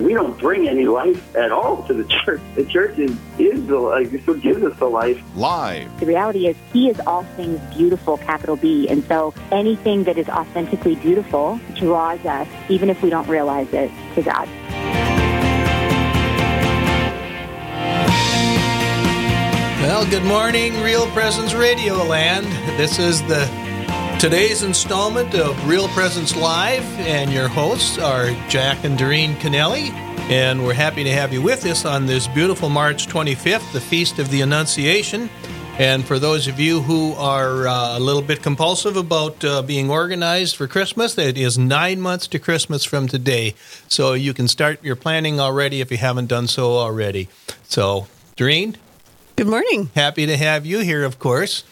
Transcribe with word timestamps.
We 0.00 0.12
don't 0.12 0.38
bring 0.38 0.68
any 0.68 0.84
life 0.86 1.34
at 1.34 1.52
all 1.52 1.82
to 1.84 1.94
the 1.94 2.04
church. 2.24 2.40
The 2.54 2.66
church 2.66 2.98
is, 2.98 3.16
is 3.38 3.66
the 3.66 3.78
life. 3.78 4.12
It 4.12 4.42
gives 4.42 4.62
us 4.62 4.78
the 4.78 4.86
life. 4.86 5.22
Live. 5.34 6.00
The 6.00 6.06
reality 6.06 6.48
is, 6.48 6.56
He 6.72 6.90
is 6.90 7.00
all 7.00 7.24
things 7.36 7.60
beautiful, 7.74 8.18
capital 8.18 8.56
B. 8.56 8.88
And 8.88 9.02
so 9.04 9.32
anything 9.50 10.04
that 10.04 10.18
is 10.18 10.28
authentically 10.28 10.96
beautiful 10.96 11.58
draws 11.74 12.24
us, 12.26 12.48
even 12.68 12.90
if 12.90 13.02
we 13.02 13.08
don't 13.08 13.28
realize 13.28 13.72
it, 13.72 13.90
to 14.14 14.22
God. 14.22 14.48
Well, 19.80 20.04
good 20.10 20.24
morning, 20.24 20.78
Real 20.82 21.06
Presence 21.12 21.54
Radio 21.54 21.94
Land. 21.94 22.46
This 22.78 22.98
is 22.98 23.22
the 23.22 23.65
today's 24.18 24.62
installment 24.62 25.34
of 25.34 25.68
Real 25.68 25.88
Presence 25.88 26.34
Live, 26.34 26.84
and 27.00 27.30
your 27.30 27.48
hosts 27.48 27.98
are 27.98 28.30
Jack 28.48 28.82
and 28.84 28.96
Doreen 28.96 29.34
Kennelly. 29.34 29.90
And 30.30 30.64
we're 30.64 30.72
happy 30.72 31.04
to 31.04 31.12
have 31.12 31.32
you 31.34 31.42
with 31.42 31.66
us 31.66 31.84
on 31.84 32.06
this 32.06 32.26
beautiful 32.26 32.70
March 32.70 33.06
25th, 33.08 33.72
the 33.72 33.80
Feast 33.80 34.18
of 34.18 34.30
the 34.30 34.40
Annunciation. 34.40 35.28
And 35.78 36.02
for 36.02 36.18
those 36.18 36.48
of 36.48 36.58
you 36.58 36.80
who 36.80 37.12
are 37.12 37.68
uh, 37.68 37.98
a 37.98 38.00
little 38.00 38.22
bit 38.22 38.42
compulsive 38.42 38.96
about 38.96 39.44
uh, 39.44 39.60
being 39.60 39.90
organized 39.90 40.56
for 40.56 40.66
Christmas, 40.66 41.18
it 41.18 41.36
is 41.36 41.58
nine 41.58 42.00
months 42.00 42.26
to 42.28 42.38
Christmas 42.38 42.84
from 42.84 43.08
today. 43.08 43.54
So 43.86 44.14
you 44.14 44.32
can 44.32 44.48
start 44.48 44.82
your 44.82 44.96
planning 44.96 45.38
already 45.38 45.82
if 45.82 45.90
you 45.90 45.98
haven't 45.98 46.26
done 46.26 46.46
so 46.46 46.78
already. 46.78 47.28
So, 47.64 48.06
Doreen, 48.36 48.78
Good 49.36 49.48
morning. 49.48 49.90
happy 49.94 50.24
to 50.24 50.36
have 50.38 50.64
you 50.64 50.78
here, 50.78 51.04
of 51.04 51.18
course. 51.18 51.62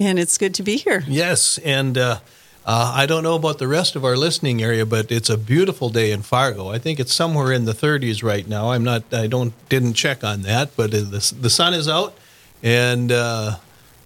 And 0.00 0.18
it's 0.18 0.38
good 0.38 0.54
to 0.54 0.62
be 0.62 0.76
here. 0.76 1.04
Yes, 1.06 1.58
and 1.58 1.98
uh, 1.98 2.20
uh, 2.64 2.92
I 2.96 3.04
don't 3.04 3.22
know 3.22 3.34
about 3.34 3.58
the 3.58 3.68
rest 3.68 3.96
of 3.96 4.04
our 4.04 4.16
listening 4.16 4.62
area, 4.62 4.86
but 4.86 5.12
it's 5.12 5.28
a 5.28 5.36
beautiful 5.36 5.90
day 5.90 6.10
in 6.10 6.22
Fargo. 6.22 6.68
I 6.70 6.78
think 6.78 6.98
it's 6.98 7.12
somewhere 7.12 7.52
in 7.52 7.66
the 7.66 7.74
30s 7.74 8.22
right 8.22 8.48
now. 8.48 8.72
I'm 8.72 8.82
not. 8.82 9.12
I 9.12 9.26
don't 9.26 9.52
didn't 9.68 9.94
check 9.94 10.24
on 10.24 10.42
that, 10.42 10.74
but 10.74 10.90
the 10.90 11.34
the 11.38 11.50
sun 11.50 11.74
is 11.74 11.86
out, 11.86 12.16
and 12.62 13.12
uh, 13.12 13.56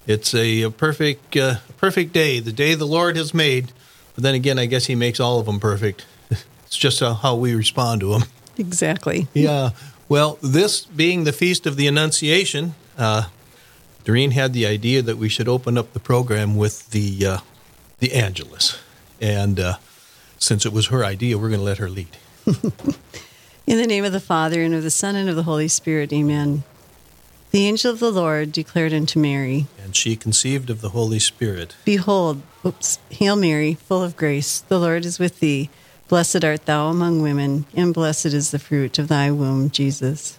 it's 0.07 0.35
a, 0.35 0.63
a 0.63 0.71
perfect 0.71 1.37
uh, 1.37 1.57
perfect 1.77 2.13
day. 2.13 2.41
The 2.41 2.53
day 2.53 2.75
the 2.75 2.87
Lord 2.87 3.17
has 3.17 3.33
made. 3.33 3.73
But 4.15 4.23
then 4.23 4.35
again, 4.35 4.59
I 4.59 4.67
guess 4.67 4.87
He 4.87 4.95
makes 4.95 5.21
all 5.21 5.39
of 5.41 5.47
them 5.47 5.61
perfect. 5.61 6.05
It's 6.67 6.77
just 6.77 6.99
how, 6.99 7.15
how 7.15 7.37
we 7.37 7.55
respond 7.55 8.01
to 8.01 8.11
them. 8.11 8.25
Exactly. 8.57 9.29
Yeah. 9.33 9.71
Well, 10.09 10.39
this 10.43 10.85
being 10.87 11.25
the 11.25 11.33
Feast 11.33 11.67
of 11.67 11.77
the 11.77 11.87
Annunciation, 11.87 12.75
uh, 12.99 13.25
Doreen 14.05 14.33
had 14.33 14.53
the 14.53 14.67
idea 14.67 15.01
that 15.03 15.17
we 15.17 15.29
should 15.29 15.49
open 15.49 15.79
up 15.79 15.93
the 15.93 16.01
program 16.01 16.57
with 16.57 16.91
the 16.91 17.27
uh, 17.27 17.39
the 18.01 18.13
Angelus, 18.13 18.79
and 19.21 19.59
uh, 19.59 19.77
since 20.39 20.67
it 20.67 20.73
was 20.73 20.89
her 20.89 21.05
idea, 21.05 21.39
we're 21.39 21.49
going 21.49 21.61
to 21.61 21.65
let 21.65 21.79
her 21.79 21.89
lead. 21.89 22.17
In 23.67 23.79
the 23.79 23.87
name 23.87 24.05
of 24.05 24.13
the 24.13 24.21
Father, 24.21 24.63
and 24.63 24.75
of 24.75 24.83
the 24.83 24.91
Son, 24.91 25.17
and 25.17 25.31
of 25.31 25.37
the 25.37 25.45
Holy 25.45 25.69
Spirit, 25.69 26.13
amen. 26.13 26.65
The 27.51 27.67
angel 27.67 27.93
of 27.93 28.01
the 28.01 28.11
Lord 28.11 28.53
declared 28.53 28.93
unto 28.93 29.19
Mary, 29.19 29.69
And 29.83 29.97
she 29.97 30.17
conceived 30.17 30.69
of 30.69 30.83
the 30.83 30.91
Holy 30.91 31.19
Spirit. 31.19 31.77
Behold, 31.85 32.43
oops, 32.67 32.99
Hail 33.11 33.37
Mary, 33.37 33.75
full 33.75 34.03
of 34.03 34.17
grace, 34.17 34.61
the 34.61 34.79
Lord 34.79 35.07
is 35.07 35.19
with 35.19 35.41
thee. 35.41 35.71
Blessed 36.09 36.45
art 36.45 36.67
thou 36.67 36.89
among 36.89 37.23
women, 37.23 37.65
and 37.75 37.95
blessed 37.95 38.27
is 38.27 38.51
the 38.51 38.59
fruit 38.59 38.99
of 38.99 39.09
thy 39.09 39.31
womb, 39.31 39.71
Jesus. 39.71 40.39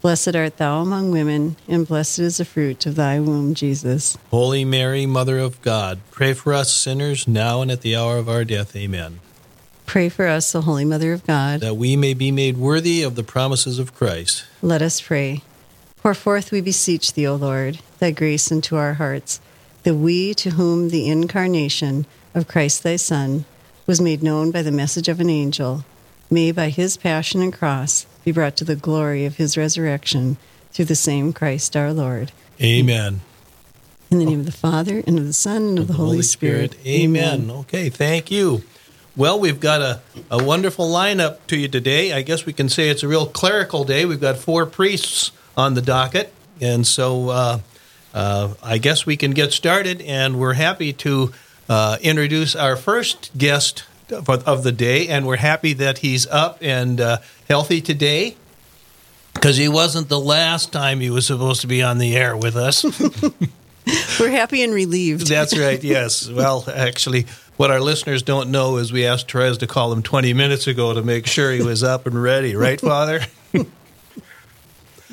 Blessed 0.00 0.36
art 0.36 0.58
thou 0.58 0.80
among 0.80 1.10
women, 1.10 1.56
and 1.66 1.86
blessed 1.86 2.20
is 2.20 2.36
the 2.36 2.44
fruit 2.44 2.86
of 2.86 2.94
thy 2.94 3.18
womb, 3.18 3.52
Jesus. 3.52 4.16
Holy 4.30 4.64
Mary, 4.64 5.06
Mother 5.06 5.38
of 5.38 5.60
God, 5.60 5.98
pray 6.12 6.34
for 6.34 6.54
us 6.54 6.72
sinners 6.72 7.26
now 7.26 7.62
and 7.62 7.70
at 7.70 7.80
the 7.80 7.96
hour 7.96 8.16
of 8.16 8.28
our 8.28 8.44
death. 8.44 8.76
Amen. 8.76 9.18
Pray 9.86 10.08
for 10.08 10.28
us, 10.28 10.54
O 10.54 10.60
Holy 10.60 10.84
Mother 10.84 11.12
of 11.12 11.26
God. 11.26 11.60
That 11.60 11.76
we 11.76 11.96
may 11.96 12.14
be 12.14 12.30
made 12.30 12.58
worthy 12.58 13.02
of 13.02 13.16
the 13.16 13.24
promises 13.24 13.80
of 13.80 13.92
Christ. 13.92 14.44
Let 14.62 14.82
us 14.82 15.00
pray. 15.00 15.42
Pour 15.96 16.14
forth, 16.14 16.52
we 16.52 16.60
beseech 16.60 17.14
thee, 17.14 17.26
O 17.26 17.34
Lord, 17.34 17.80
thy 17.98 18.12
grace 18.12 18.52
into 18.52 18.76
our 18.76 18.94
hearts, 18.94 19.40
that 19.82 19.96
we, 19.96 20.32
to 20.34 20.50
whom 20.50 20.90
the 20.90 21.08
incarnation 21.08 22.06
of 22.36 22.46
Christ 22.46 22.84
thy 22.84 22.94
Son 22.94 23.46
was 23.84 24.00
made 24.00 24.22
known 24.22 24.52
by 24.52 24.62
the 24.62 24.70
message 24.70 25.08
of 25.08 25.18
an 25.18 25.28
angel, 25.28 25.84
may 26.30 26.52
by 26.52 26.68
his 26.68 26.96
passion 26.96 27.42
and 27.42 27.52
cross 27.52 28.06
be 28.28 28.32
brought 28.32 28.56
to 28.56 28.64
the 28.64 28.76
glory 28.76 29.24
of 29.24 29.36
his 29.36 29.56
resurrection 29.56 30.36
through 30.70 30.84
the 30.84 30.94
same 30.94 31.32
Christ 31.32 31.74
our 31.74 31.94
Lord. 31.94 32.30
Amen. 32.60 33.22
In 34.10 34.18
the 34.18 34.26
name 34.26 34.40
of 34.40 34.46
the 34.46 34.52
Father, 34.52 35.02
and 35.06 35.18
of 35.18 35.26
the 35.26 35.32
Son, 35.32 35.62
and 35.62 35.78
of 35.78 35.86
the, 35.86 35.94
Holy, 35.94 36.20
Spirit. 36.20 36.76
Amen. 36.86 37.50
Okay, 37.50 37.88
thank 37.88 38.30
you. 38.30 38.62
Well, 39.16 39.40
we've 39.40 39.60
got 39.60 39.80
a, 39.80 40.00
a 40.30 40.44
wonderful 40.44 40.86
lineup 40.90 41.38
to 41.46 41.56
you 41.56 41.68
today. 41.68 42.12
I 42.12 42.20
guess 42.20 42.44
we 42.44 42.52
can 42.52 42.68
say 42.68 42.90
it's 42.90 43.02
a 43.02 43.08
real 43.08 43.26
clerical 43.26 43.84
day. 43.84 44.04
We've 44.04 44.20
got 44.20 44.36
four 44.36 44.66
priests 44.66 45.32
on 45.56 45.72
the 45.72 45.82
docket. 45.82 46.32
And 46.60 46.86
so 46.86 47.30
uh, 47.30 47.58
uh, 48.12 48.54
I 48.62 48.76
guess 48.76 49.06
we 49.06 49.16
can 49.16 49.30
get 49.30 49.52
started. 49.52 50.02
And 50.02 50.38
we're 50.38 50.52
happy 50.52 50.92
to 50.92 51.32
uh, 51.68 51.96
introduce 52.02 52.54
our 52.54 52.76
first 52.76 53.36
guest 53.38 53.84
of, 54.10 54.28
of 54.28 54.64
the 54.64 54.72
day. 54.72 55.08
And 55.08 55.26
we're 55.26 55.36
happy 55.36 55.72
that 55.74 55.98
he's 55.98 56.26
up 56.26 56.58
and 56.60 57.00
uh, 57.00 57.18
healthy 57.48 57.80
today 57.80 58.36
because 59.34 59.56
he 59.56 59.68
wasn't 59.68 60.08
the 60.08 60.20
last 60.20 60.72
time 60.72 61.00
he 61.00 61.10
was 61.10 61.26
supposed 61.26 61.60
to 61.62 61.66
be 61.66 61.82
on 61.82 61.98
the 61.98 62.16
air 62.16 62.36
with 62.36 62.56
us. 62.56 62.84
We're 64.20 64.30
happy 64.30 64.62
and 64.62 64.74
relieved. 64.74 65.28
That's 65.28 65.56
right, 65.58 65.82
yes. 65.82 66.28
Well, 66.28 66.64
actually, 66.72 67.26
what 67.56 67.70
our 67.70 67.80
listeners 67.80 68.22
don't 68.22 68.50
know 68.50 68.76
is 68.76 68.92
we 68.92 69.06
asked 69.06 69.30
Therese 69.30 69.58
to 69.58 69.66
call 69.66 69.92
him 69.92 70.02
20 70.02 70.32
minutes 70.34 70.66
ago 70.66 70.92
to 70.92 71.02
make 71.02 71.26
sure 71.26 71.52
he 71.52 71.62
was 71.62 71.82
up 71.82 72.06
and 72.06 72.20
ready, 72.22 72.54
right, 72.54 72.80
Father? 72.80 73.20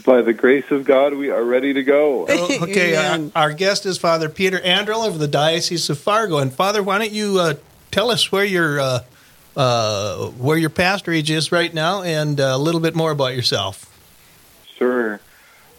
By 0.05 0.21
the 0.21 0.33
grace 0.33 0.69
of 0.69 0.85
God, 0.85 1.13
we 1.15 1.31
are 1.31 1.43
ready 1.43 1.73
to 1.73 1.83
go. 1.83 2.25
Oh, 2.27 2.63
okay, 2.63 2.95
our, 2.95 3.31
our 3.35 3.53
guest 3.53 3.85
is 3.87 3.97
Father 3.97 4.29
Peter 4.29 4.59
Anderl 4.59 5.03
of 5.03 5.17
the 5.17 5.27
Diocese 5.27 5.89
of 5.89 5.97
Fargo. 5.97 6.37
And, 6.37 6.53
Father, 6.53 6.83
why 6.83 6.99
don't 6.99 7.11
you 7.11 7.39
uh, 7.39 7.55
tell 7.89 8.11
us 8.11 8.31
where 8.31 8.45
your, 8.45 8.79
uh, 8.79 8.99
uh, 9.55 10.27
where 10.31 10.57
your 10.57 10.69
pastorage 10.69 11.29
is 11.29 11.51
right 11.51 11.73
now 11.73 12.01
and 12.01 12.39
uh, 12.39 12.51
a 12.53 12.57
little 12.57 12.81
bit 12.81 12.95
more 12.95 13.11
about 13.11 13.35
yourself? 13.35 13.91
Sure. 14.77 15.19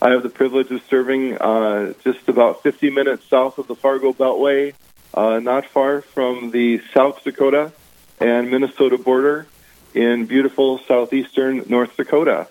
I 0.01 0.11
have 0.11 0.23
the 0.23 0.29
privilege 0.29 0.71
of 0.71 0.83
serving 0.89 1.39
uh, 1.39 1.95
just 2.05 2.29
about 2.29 2.63
50 2.63 2.91
minutes 2.91 3.25
south 3.29 3.59
of 3.59 3.67
the 3.67 3.75
Fargo 3.75 4.13
Beltway, 4.13 4.75
uh, 5.15 5.39
not 5.41 5.67
far 5.67 6.03
from 6.03 6.51
the 6.51 6.83
South 6.93 7.25
Dakota 7.25 7.73
and 8.21 8.51
Minnesota 8.51 8.99
border 8.99 9.47
in 9.95 10.27
beautiful 10.27 10.79
southeastern 10.87 11.65
North 11.69 11.97
Dakota. 11.97 12.49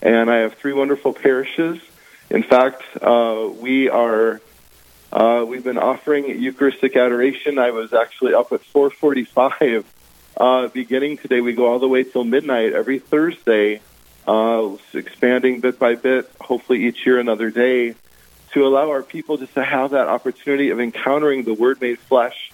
And 0.00 0.30
I 0.30 0.38
have 0.38 0.54
three 0.54 0.72
wonderful 0.72 1.12
parishes. 1.12 1.80
In 2.30 2.42
fact, 2.42 2.82
uh, 3.00 3.48
we 3.60 3.88
are 3.88 4.40
uh, 5.12 5.44
we've 5.46 5.64
been 5.64 5.78
offering 5.78 6.40
Eucharistic 6.40 6.96
adoration. 6.96 7.58
I 7.58 7.70
was 7.70 7.92
actually 7.92 8.34
up 8.34 8.52
at 8.52 8.62
4:45 8.62 9.84
uh, 10.36 10.68
beginning 10.68 11.18
today. 11.18 11.40
We 11.40 11.52
go 11.52 11.66
all 11.66 11.78
the 11.78 11.88
way 11.88 12.04
till 12.04 12.24
midnight 12.24 12.72
every 12.72 12.98
Thursday 12.98 13.80
uh, 14.26 14.76
expanding 14.92 15.60
bit 15.60 15.78
by 15.78 15.94
bit, 15.94 16.30
hopefully 16.40 16.86
each 16.86 17.06
year 17.06 17.18
another 17.18 17.50
day, 17.50 17.94
to 18.52 18.66
allow 18.66 18.90
our 18.90 19.02
people 19.02 19.36
just 19.36 19.54
to 19.54 19.64
have 19.64 19.90
that 19.90 20.08
opportunity 20.08 20.70
of 20.70 20.80
encountering 20.80 21.44
the 21.44 21.54
Word 21.54 21.80
made 21.80 21.98
flesh 21.98 22.50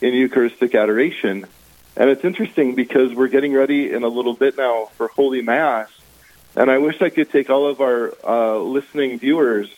in 0.00 0.14
Eucharistic 0.14 0.74
adoration. 0.74 1.46
And 1.96 2.10
it's 2.10 2.24
interesting 2.24 2.74
because 2.74 3.14
we're 3.14 3.28
getting 3.28 3.54
ready 3.54 3.90
in 3.90 4.02
a 4.02 4.08
little 4.08 4.34
bit 4.34 4.56
now 4.56 4.86
for 4.96 5.08
Holy 5.08 5.42
Mass, 5.42 5.88
and 6.54 6.70
I 6.70 6.78
wish 6.78 7.00
I 7.02 7.10
could 7.10 7.30
take 7.30 7.50
all 7.50 7.66
of 7.66 7.80
our 7.80 8.14
uh, 8.24 8.58
listening 8.58 9.18
viewers 9.18 9.68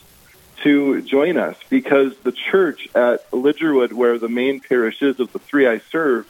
to 0.63 1.03
join 1.03 1.37
us 1.37 1.57
because 1.71 2.17
the 2.19 2.33
church 2.33 2.89
at 2.95 3.31
Lidgerwood, 3.31 3.93
where 3.93 4.19
the 4.19 4.29
main 4.29 4.61
parish 4.61 5.01
is 5.03 5.21
of 5.21 5.33
the 5.33 5.39
three 5.39 5.69
I 5.69 5.79
serve, 5.79 6.27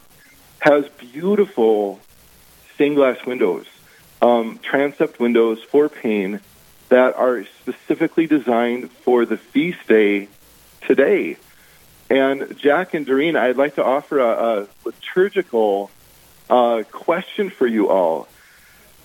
has 0.58 0.88
beautiful 0.98 2.00
stained 2.74 2.96
glass 2.96 3.24
windows 3.26 3.66
um, 4.20 4.58
transept 4.62 5.20
windows 5.20 5.62
for 5.62 5.88
pane 5.88 6.40
that 6.88 7.14
are 7.16 7.44
specifically 7.60 8.26
designed 8.26 8.90
for 8.90 9.24
the 9.24 9.36
feast 9.36 9.86
day 9.86 10.28
today. 10.86 11.36
And 12.10 12.56
Jack 12.58 12.94
and 12.94 13.04
Doreen, 13.04 13.36
I'd 13.36 13.56
like 13.56 13.74
to 13.74 13.84
offer 13.84 14.18
a, 14.18 14.62
a 14.62 14.68
liturgical 14.84 15.90
uh, 16.48 16.82
question 16.90 17.50
for 17.50 17.66
you 17.66 17.90
all. 17.90 18.26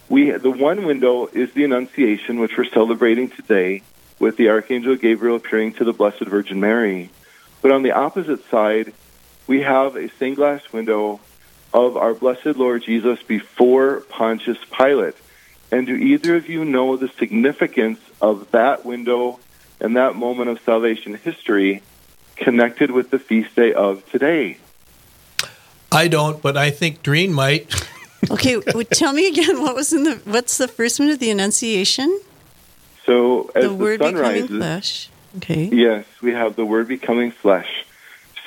We 0.09 0.31
the 0.31 0.51
one 0.51 0.85
window 0.85 1.27
is 1.27 1.51
the 1.53 1.65
Annunciation, 1.65 2.39
which 2.39 2.57
we're 2.57 2.65
celebrating 2.65 3.29
today, 3.29 3.83
with 4.19 4.37
the 4.37 4.49
Archangel 4.49 4.95
Gabriel 4.95 5.35
appearing 5.35 5.73
to 5.73 5.83
the 5.83 5.93
Blessed 5.93 6.25
Virgin 6.25 6.59
Mary. 6.59 7.09
But 7.61 7.71
on 7.71 7.83
the 7.83 7.91
opposite 7.91 8.47
side, 8.49 8.93
we 9.47 9.61
have 9.61 9.95
a 9.95 10.09
stained 10.09 10.37
glass 10.37 10.61
window 10.71 11.19
of 11.73 11.97
our 11.97 12.13
blessed 12.13 12.55
Lord 12.57 12.83
Jesus 12.83 13.21
before 13.23 14.01
Pontius 14.01 14.59
Pilate. 14.71 15.15
And 15.71 15.87
do 15.87 15.95
either 15.95 16.35
of 16.35 16.47
you 16.47 16.63
know 16.63 16.97
the 16.97 17.07
significance 17.07 17.99
of 18.21 18.51
that 18.51 18.85
window 18.85 19.39
and 19.79 19.97
that 19.97 20.15
moment 20.15 20.49
of 20.49 20.61
salvation 20.61 21.15
history 21.15 21.81
connected 22.35 22.91
with 22.91 23.09
the 23.09 23.17
feast 23.17 23.55
day 23.55 23.73
of 23.73 24.07
today? 24.11 24.57
I 25.91 26.07
don't, 26.07 26.41
but 26.41 26.57
I 26.57 26.69
think 26.69 27.03
Doreen 27.03 27.33
might. 27.33 27.73
Okay, 28.31 28.55
well, 28.55 28.85
tell 28.85 29.11
me 29.11 29.27
again 29.27 29.61
what 29.61 29.75
was 29.75 29.91
in 29.91 30.03
the 30.03 30.15
what's 30.23 30.57
the 30.57 30.69
first 30.69 30.97
one 30.97 31.09
of 31.09 31.19
the 31.19 31.29
Annunciation? 31.29 32.21
So 33.05 33.51
as 33.53 33.63
the 33.63 33.67
the, 33.67 33.73
Word 33.73 33.99
sun 33.99 34.13
becoming 34.13 34.41
rises, 34.41 34.57
flesh. 34.57 35.09
Okay. 35.37 35.65
yes, 35.65 36.05
we 36.21 36.31
have 36.31 36.55
the 36.55 36.63
Word 36.63 36.87
becoming 36.87 37.31
flesh. 37.31 37.85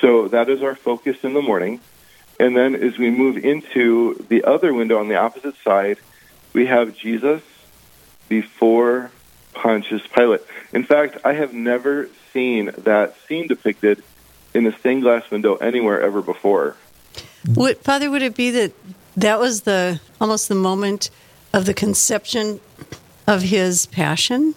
So 0.01 0.29
that 0.29 0.49
is 0.49 0.63
our 0.63 0.73
focus 0.73 1.17
in 1.23 1.35
the 1.35 1.43
morning. 1.43 1.79
And 2.39 2.55
then 2.55 2.75
as 2.75 2.97
we 2.97 3.09
move 3.09 3.37
into 3.37 4.25
the 4.29 4.43
other 4.43 4.73
window 4.73 4.99
on 4.99 5.07
the 5.07 5.15
opposite 5.15 5.55
side, 5.63 5.97
we 6.53 6.67
have 6.67 6.95
Jesus 6.95 7.41
before 8.29 9.11
Pontius 9.53 10.05
Pilate. 10.15 10.41
In 10.71 10.83
fact, 10.83 11.17
I 11.25 11.33
have 11.33 11.53
never 11.53 12.09
seen 12.33 12.71
that 12.77 13.15
scene 13.27 13.47
depicted 13.47 14.03
in 14.53 14.67
a 14.67 14.77
stained 14.79 15.03
glass 15.03 15.29
window 15.31 15.55
anywhere 15.55 16.01
ever 16.01 16.21
before. 16.21 16.75
Would, 17.55 17.77
Father, 17.79 18.09
would 18.11 18.21
it 18.21 18.35
be 18.35 18.51
that 18.51 18.73
that 19.15 19.39
was 19.39 19.61
the 19.61 19.99
almost 20.19 20.47
the 20.47 20.55
moment 20.55 21.09
of 21.53 21.65
the 21.65 21.73
conception 21.73 22.59
of 23.25 23.41
his 23.43 23.85
passion? 23.87 24.55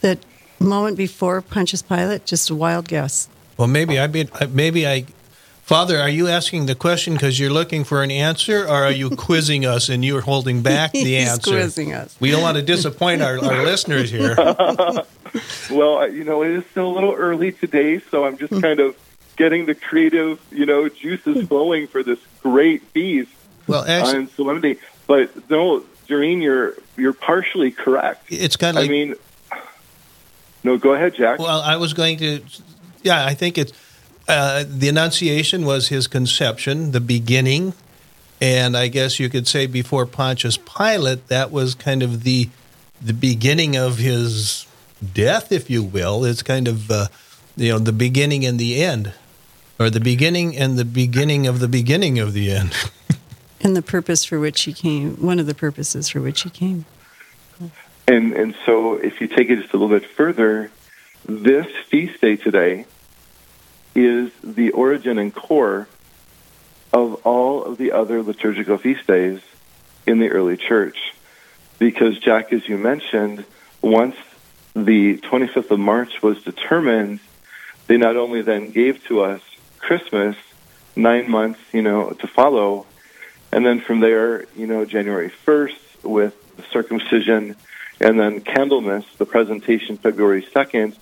That 0.00 0.18
moment 0.60 0.96
before 0.96 1.40
Pontius 1.40 1.82
Pilate? 1.82 2.26
Just 2.26 2.50
a 2.50 2.54
wild 2.54 2.88
guess. 2.88 3.28
Well, 3.56 3.68
maybe 3.68 3.98
I 3.98 4.06
be, 4.06 4.28
uh, 4.32 4.46
maybe 4.50 4.86
I. 4.86 5.06
Father, 5.66 5.98
are 5.98 6.08
you 6.08 6.28
asking 6.28 6.66
the 6.66 6.76
question 6.76 7.14
because 7.14 7.40
you're 7.40 7.50
looking 7.50 7.82
for 7.82 8.04
an 8.04 8.12
answer, 8.12 8.62
or 8.62 8.84
are 8.84 8.92
you 8.92 9.10
quizzing 9.10 9.66
us 9.66 9.88
and 9.88 10.04
you're 10.04 10.20
holding 10.20 10.62
back 10.62 10.92
the 10.92 11.02
He's 11.16 11.28
answer? 11.28 11.50
quizzing 11.50 11.92
us. 11.92 12.16
We 12.20 12.30
don't 12.30 12.40
want 12.40 12.56
to 12.56 12.62
disappoint 12.62 13.20
our, 13.20 13.36
our 13.44 13.64
listeners 13.64 14.10
here. 14.10 14.36
Well, 15.70 16.08
you 16.10 16.24
know, 16.24 16.42
it 16.42 16.50
is 16.52 16.64
still 16.70 16.86
a 16.86 16.94
little 16.94 17.12
early 17.12 17.52
today, 17.52 17.98
so 17.98 18.24
I'm 18.24 18.38
just 18.38 18.58
kind 18.62 18.80
of 18.80 18.96
getting 19.36 19.66
the 19.66 19.74
creative, 19.74 20.40
you 20.50 20.64
know, 20.64 20.88
juices 20.88 21.46
flowing 21.48 21.88
for 21.88 22.02
this 22.02 22.20
great 22.42 22.80
feast 22.92 23.32
Well, 23.66 23.84
actually, 23.86 24.18
on 24.18 24.28
solemnity. 24.28 24.78
But 25.06 25.50
no, 25.50 25.84
Doreen, 26.06 26.40
you're 26.40 26.74
you're 26.96 27.12
partially 27.12 27.70
correct. 27.72 28.24
it's 28.30 28.56
kind 28.56 28.78
of 28.78 28.84
like 28.84 28.88
I 28.88 28.92
mean, 28.92 29.14
no, 30.64 30.78
go 30.78 30.94
ahead, 30.94 31.14
Jack. 31.16 31.38
Well, 31.38 31.60
I 31.60 31.76
was 31.76 31.92
going 31.92 32.16
to, 32.18 32.40
yeah, 33.02 33.26
I 33.26 33.34
think 33.34 33.58
it's 33.58 33.72
uh, 34.28 34.64
the 34.66 34.88
Annunciation 34.88 35.64
was 35.64 35.88
his 35.88 36.06
conception, 36.06 36.92
the 36.92 37.00
beginning, 37.00 37.74
and 38.40 38.76
I 38.76 38.88
guess 38.88 39.20
you 39.20 39.28
could 39.28 39.46
say 39.46 39.66
before 39.66 40.04
Pontius 40.04 40.58
Pilate, 40.58 41.28
that 41.28 41.50
was 41.50 41.74
kind 41.74 42.02
of 42.02 42.22
the 42.24 42.48
the 43.00 43.12
beginning 43.12 43.76
of 43.76 43.98
his 43.98 44.66
death, 45.14 45.52
if 45.52 45.68
you 45.68 45.82
will. 45.82 46.24
It's 46.24 46.42
kind 46.42 46.66
of 46.66 46.90
uh, 46.90 47.06
you 47.56 47.72
know 47.72 47.78
the 47.78 47.92
beginning 47.92 48.44
and 48.44 48.58
the 48.58 48.82
end, 48.82 49.12
or 49.78 49.90
the 49.90 50.00
beginning 50.00 50.56
and 50.56 50.76
the 50.76 50.84
beginning 50.84 51.46
of 51.46 51.60
the 51.60 51.68
beginning 51.68 52.18
of 52.18 52.32
the 52.32 52.50
end. 52.50 52.74
And 53.58 53.74
the 53.74 53.82
purpose 53.82 54.22
for 54.22 54.38
which 54.38 54.62
he 54.62 54.72
came, 54.74 55.16
one 55.16 55.40
of 55.40 55.46
the 55.46 55.54
purposes 55.54 56.10
for 56.10 56.20
which 56.20 56.42
he 56.42 56.50
came. 56.50 56.84
And 58.06 58.32
and 58.34 58.54
so 58.66 58.94
if 58.94 59.20
you 59.20 59.26
take 59.26 59.48
it 59.48 59.56
just 59.60 59.72
a 59.72 59.78
little 59.78 59.98
bit 59.98 60.08
further, 60.08 60.70
this 61.24 61.66
feast 61.88 62.20
day 62.20 62.36
today 62.36 62.84
is 63.96 64.30
the 64.44 64.70
origin 64.72 65.18
and 65.18 65.34
core 65.34 65.88
of 66.92 67.14
all 67.26 67.64
of 67.64 67.78
the 67.78 67.92
other 67.92 68.22
liturgical 68.22 68.76
feast 68.76 69.06
days 69.06 69.40
in 70.06 70.18
the 70.18 70.28
early 70.28 70.56
church. 70.56 71.14
Because 71.78 72.18
Jack, 72.18 72.52
as 72.52 72.68
you 72.68 72.76
mentioned, 72.76 73.44
once 73.82 74.16
the 74.74 75.16
25th 75.18 75.70
of 75.70 75.80
March 75.80 76.22
was 76.22 76.42
determined, 76.42 77.20
they 77.86 77.96
not 77.96 78.16
only 78.16 78.42
then 78.42 78.70
gave 78.70 79.02
to 79.06 79.22
us 79.22 79.40
Christmas 79.78 80.36
nine 80.94 81.30
months, 81.30 81.60
you 81.72 81.82
know, 81.82 82.10
to 82.10 82.26
follow, 82.26 82.86
and 83.52 83.64
then 83.64 83.80
from 83.80 84.00
there, 84.00 84.44
you 84.56 84.66
know, 84.66 84.84
January 84.84 85.30
1st 85.46 86.04
with 86.04 86.34
circumcision, 86.70 87.56
and 88.00 88.20
then 88.20 88.40
Candlemas, 88.40 89.04
the 89.16 89.26
presentation 89.26 89.96
February 89.96 90.42
2nd, 90.42 90.96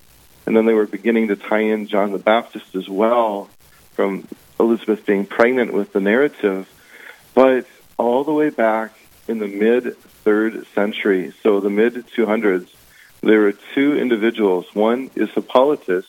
and 0.47 0.57
then 0.57 0.67
they 0.67 0.75
were 0.75 0.87
beginning 0.87 1.29
to 1.29 1.37
tie 1.37 1.61
in 1.61 1.87
John 1.87 2.13
the 2.13 2.19
Baptist 2.19 2.75
as 2.75 2.89
well 2.89 3.49
from 3.93 4.27
Elizabeth 4.61 5.07
being 5.07 5.27
pregnant 5.27 5.73
with 5.73 5.93
the 5.93 6.01
narrative. 6.01 6.69
But 7.35 7.67
all 7.97 8.25
the 8.25 8.33
way 8.33 8.51
back 8.51 8.93
in 9.27 9.39
the 9.39 9.49
mid 9.49 9.97
third 10.25 10.67
century, 10.75 11.33
so 11.43 11.61
the 11.61 11.71
mid 11.71 11.95
200s, 11.95 12.69
there 13.21 13.41
were 13.41 13.55
two 13.75 13.97
individuals. 13.97 14.67
One 14.75 15.11
is 15.15 15.31
Hippolytus, 15.31 16.07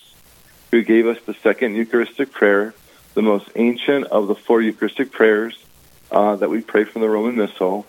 who 0.71 0.83
gave 0.83 1.07
us 1.07 1.17
the 1.25 1.33
second 1.35 1.75
Eucharistic 1.75 2.31
prayer, 2.31 2.73
the 3.13 3.21
most 3.21 3.49
ancient 3.55 4.07
of 4.07 4.27
the 4.27 4.35
four 4.35 4.61
Eucharistic 4.61 5.11
prayers 5.11 5.57
uh, 6.11 6.35
that 6.35 6.49
we 6.49 6.61
pray 6.61 6.83
from 6.83 7.01
the 7.01 7.09
Roman 7.09 7.37
Missal. 7.37 7.85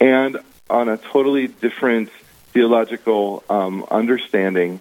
And 0.00 0.38
on 0.70 0.88
a 0.88 0.96
totally 0.96 1.48
different 1.48 2.10
theological 2.52 3.42
um, 3.50 3.84
understanding, 3.90 4.80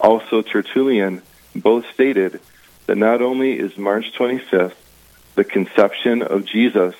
also 0.00 0.42
Tertullian 0.42 1.22
both 1.54 1.84
stated 1.92 2.40
that 2.86 2.96
not 2.96 3.22
only 3.22 3.58
is 3.58 3.76
March 3.76 4.12
25th 4.18 4.74
the 5.34 5.44
conception 5.44 6.22
of 6.22 6.44
Jesus 6.44 6.94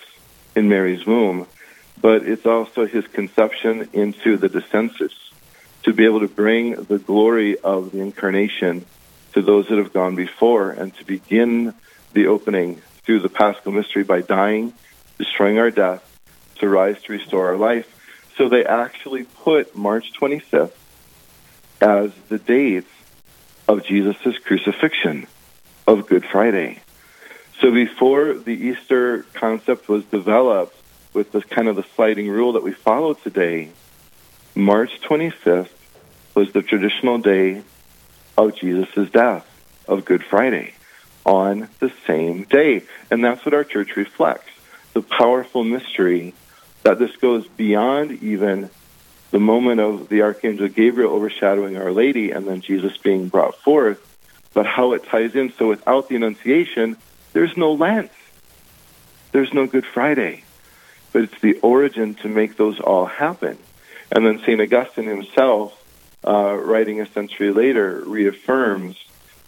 in 0.54 0.68
Mary's 0.68 1.04
womb, 1.04 1.46
but 2.00 2.22
it's 2.22 2.46
also 2.46 2.86
his 2.86 3.06
conception 3.08 3.88
into 3.92 4.36
the 4.36 4.48
descensus 4.48 5.12
to 5.82 5.92
be 5.92 6.04
able 6.04 6.20
to 6.20 6.28
bring 6.28 6.74
the 6.84 6.98
glory 6.98 7.58
of 7.58 7.92
the 7.92 8.00
incarnation 8.00 8.86
to 9.32 9.42
those 9.42 9.68
that 9.68 9.78
have 9.78 9.92
gone 9.92 10.14
before 10.14 10.70
and 10.70 10.94
to 10.96 11.04
begin 11.04 11.74
the 12.12 12.26
opening 12.26 12.80
through 13.02 13.20
the 13.20 13.28
paschal 13.28 13.72
mystery 13.72 14.04
by 14.04 14.20
dying, 14.20 14.72
destroying 15.18 15.58
our 15.58 15.70
death, 15.70 16.06
to 16.56 16.68
rise 16.68 17.00
to 17.02 17.12
restore 17.12 17.48
our 17.48 17.56
life. 17.56 17.96
So 18.36 18.48
they 18.48 18.64
actually 18.64 19.24
put 19.24 19.76
March 19.76 20.12
25th 20.12 20.72
as 21.80 22.12
the 22.28 22.38
date 22.38 22.86
of 23.70 23.84
Jesus' 23.84 24.36
crucifixion, 24.38 25.28
of 25.86 26.08
Good 26.08 26.24
Friday. 26.24 26.80
So 27.60 27.70
before 27.70 28.34
the 28.34 28.50
Easter 28.50 29.22
concept 29.32 29.88
was 29.88 30.04
developed 30.06 30.76
with 31.14 31.30
this 31.30 31.44
kind 31.44 31.68
of 31.68 31.76
the 31.76 31.84
sliding 31.94 32.28
rule 32.28 32.54
that 32.54 32.64
we 32.64 32.72
follow 32.72 33.14
today, 33.14 33.70
March 34.56 35.00
25th 35.02 35.68
was 36.34 36.50
the 36.50 36.62
traditional 36.62 37.18
day 37.18 37.62
of 38.36 38.56
Jesus' 38.56 39.08
death, 39.08 39.46
of 39.86 40.04
Good 40.04 40.24
Friday, 40.24 40.74
on 41.24 41.68
the 41.78 41.92
same 42.08 42.42
day. 42.42 42.82
And 43.08 43.24
that's 43.24 43.44
what 43.44 43.54
our 43.54 43.62
church 43.62 43.94
reflects 43.94 44.50
the 44.94 45.02
powerful 45.02 45.62
mystery 45.62 46.34
that 46.82 46.98
this 46.98 47.14
goes 47.18 47.46
beyond 47.46 48.20
even 48.20 48.68
the 49.30 49.40
moment 49.40 49.80
of 49.80 50.08
the 50.08 50.22
Archangel 50.22 50.68
Gabriel 50.68 51.12
overshadowing 51.12 51.76
Our 51.76 51.92
Lady 51.92 52.32
and 52.32 52.46
then 52.46 52.60
Jesus 52.60 52.96
being 52.96 53.28
brought 53.28 53.56
forth, 53.56 53.98
but 54.54 54.66
how 54.66 54.92
it 54.92 55.04
ties 55.04 55.34
in. 55.34 55.52
So 55.52 55.68
without 55.68 56.08
the 56.08 56.16
Annunciation, 56.16 56.96
there's 57.32 57.56
no 57.56 57.72
Lent, 57.72 58.10
there's 59.32 59.52
no 59.52 59.66
Good 59.66 59.86
Friday. 59.86 60.44
But 61.12 61.22
it's 61.22 61.40
the 61.40 61.58
origin 61.60 62.14
to 62.16 62.28
make 62.28 62.56
those 62.56 62.78
all 62.80 63.06
happen. 63.06 63.58
And 64.12 64.26
then 64.26 64.40
St. 64.40 64.60
Augustine 64.60 65.06
himself, 65.06 65.76
uh, 66.26 66.54
writing 66.56 67.00
a 67.00 67.06
century 67.06 67.52
later, 67.52 68.02
reaffirms 68.04 68.96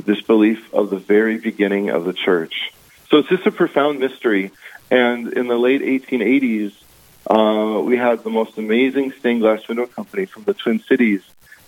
this 0.04 0.20
belief 0.22 0.72
of 0.74 0.90
the 0.90 0.98
very 0.98 1.38
beginning 1.38 1.90
of 1.90 2.04
the 2.04 2.12
church. 2.12 2.72
So 3.10 3.18
it's 3.18 3.28
just 3.28 3.46
a 3.46 3.52
profound 3.52 4.00
mystery. 4.00 4.50
And 4.90 5.32
in 5.32 5.46
the 5.46 5.56
late 5.56 5.82
1880s, 5.82 6.72
uh, 7.26 7.80
we 7.84 7.96
had 7.96 8.24
the 8.24 8.30
most 8.30 8.58
amazing 8.58 9.12
stained 9.12 9.40
glass 9.40 9.66
window 9.68 9.86
company 9.86 10.26
from 10.26 10.44
the 10.44 10.54
Twin 10.54 10.80
Cities. 10.80 11.22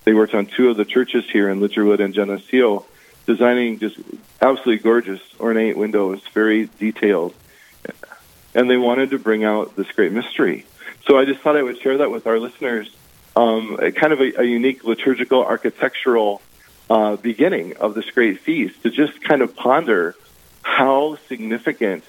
They 0.05 0.13
worked 0.13 0.35
on 0.35 0.47
two 0.47 0.71
of 0.71 0.77
the 0.77 0.85
churches 0.85 1.25
here 1.31 1.49
in 1.49 1.61
Lidgerwood 1.61 2.01
and 2.01 2.13
Geneseo, 2.13 2.85
designing 3.27 3.79
just 3.79 3.97
absolutely 4.41 4.83
gorgeous, 4.83 5.21
ornate 5.41 5.77
windows, 5.77 6.21
very 6.33 6.69
detailed. 6.79 7.35
And 8.55 8.69
they 8.69 8.77
wanted 8.77 9.11
to 9.11 9.19
bring 9.19 9.45
out 9.45 9.77
this 9.77 9.91
great 9.93 10.13
mystery. 10.13 10.67
So 11.07 11.19
I 11.19 11.25
just 11.25 11.41
thought 11.41 11.57
I 11.57 11.63
would 11.63 11.81
share 11.81 11.99
that 11.99 12.11
with 12.11 12.27
our 12.27 12.39
listeners 12.39 12.91
um, 13.37 13.77
kind 13.77 14.13
of 14.13 14.21
a, 14.21 14.41
a 14.41 14.45
unique 14.45 14.85
liturgical 14.85 15.45
architectural 15.45 16.41
uh, 16.89 17.17
beginning 17.17 17.77
of 17.79 17.95
this 17.95 18.09
great 18.11 18.41
feast 18.41 18.83
to 18.83 18.91
just 18.91 19.23
kind 19.23 19.43
of 19.43 19.57
ponder 19.57 20.15
how 20.63 21.17
significant 21.29 22.05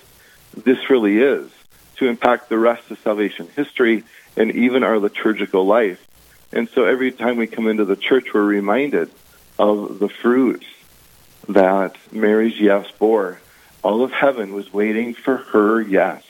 this 0.55 0.89
really 0.89 1.17
is 1.17 1.49
to 1.97 2.07
impact 2.07 2.49
the 2.49 2.57
rest 2.57 2.89
of 2.91 2.99
salvation 2.99 3.47
history 3.55 4.03
and 4.37 4.51
even 4.51 4.83
our 4.83 4.99
liturgical 4.99 5.65
life. 5.65 6.05
And 6.51 6.69
so 6.69 6.85
every 6.85 7.11
time 7.11 7.37
we 7.37 7.47
come 7.47 7.67
into 7.67 7.85
the 7.85 7.95
church, 7.95 8.33
we're 8.33 8.43
reminded 8.43 9.11
of 9.57 9.99
the 9.99 10.09
fruits 10.09 10.65
that 11.49 11.95
Mary's 12.11 12.59
yes 12.59 12.89
bore. 12.97 13.39
All 13.83 14.03
of 14.03 14.11
heaven 14.11 14.53
was 14.53 14.73
waiting 14.73 15.13
for 15.13 15.37
her 15.37 15.81
yes 15.81 16.23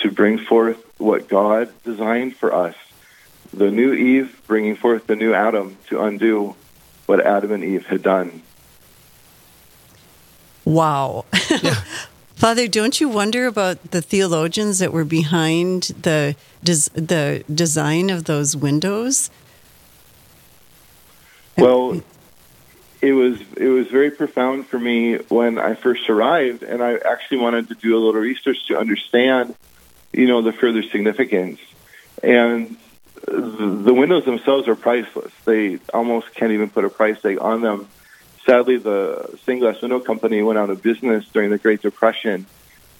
to 0.00 0.10
bring 0.10 0.38
forth 0.38 0.82
what 0.98 1.28
God 1.28 1.72
designed 1.84 2.36
for 2.36 2.54
us. 2.54 2.74
The 3.52 3.70
new 3.70 3.92
Eve 3.92 4.40
bringing 4.46 4.76
forth 4.76 5.06
the 5.06 5.16
new 5.16 5.34
Adam 5.34 5.76
to 5.88 6.00
undo 6.00 6.56
what 7.06 7.24
Adam 7.24 7.52
and 7.52 7.62
Eve 7.62 7.86
had 7.86 8.02
done. 8.02 8.42
Wow. 10.64 11.24
Yeah. 11.62 11.84
Father, 12.42 12.66
don't 12.66 13.00
you 13.00 13.08
wonder 13.08 13.46
about 13.46 13.92
the 13.92 14.02
theologians 14.02 14.80
that 14.80 14.92
were 14.92 15.04
behind 15.04 15.94
the 16.02 16.34
des- 16.64 16.90
the 16.92 17.44
design 17.54 18.10
of 18.10 18.24
those 18.24 18.56
windows? 18.56 19.30
Well, 21.56 22.02
it 23.00 23.12
was 23.12 23.40
it 23.56 23.68
was 23.68 23.86
very 23.86 24.10
profound 24.10 24.66
for 24.66 24.80
me 24.80 25.18
when 25.28 25.56
I 25.56 25.76
first 25.76 26.10
arrived, 26.10 26.64
and 26.64 26.82
I 26.82 26.96
actually 26.96 27.38
wanted 27.38 27.68
to 27.68 27.74
do 27.76 27.96
a 27.96 28.00
little 28.04 28.20
research 28.20 28.66
to 28.66 28.76
understand, 28.76 29.54
you 30.12 30.26
know, 30.26 30.42
the 30.42 30.52
further 30.52 30.82
significance. 30.82 31.60
And 32.24 32.76
the, 33.24 33.82
the 33.84 33.94
windows 33.94 34.24
themselves 34.24 34.66
are 34.66 34.74
priceless. 34.74 35.32
They 35.44 35.78
almost 35.94 36.34
can't 36.34 36.50
even 36.50 36.70
put 36.70 36.84
a 36.84 36.90
price 36.90 37.22
tag 37.22 37.38
on 37.40 37.60
them. 37.60 37.88
Sadly, 38.46 38.76
the 38.76 39.38
stained 39.42 39.60
glass 39.60 39.80
window 39.80 40.00
company 40.00 40.42
went 40.42 40.58
out 40.58 40.70
of 40.70 40.82
business 40.82 41.24
during 41.32 41.50
the 41.50 41.58
Great 41.58 41.80
Depression, 41.80 42.46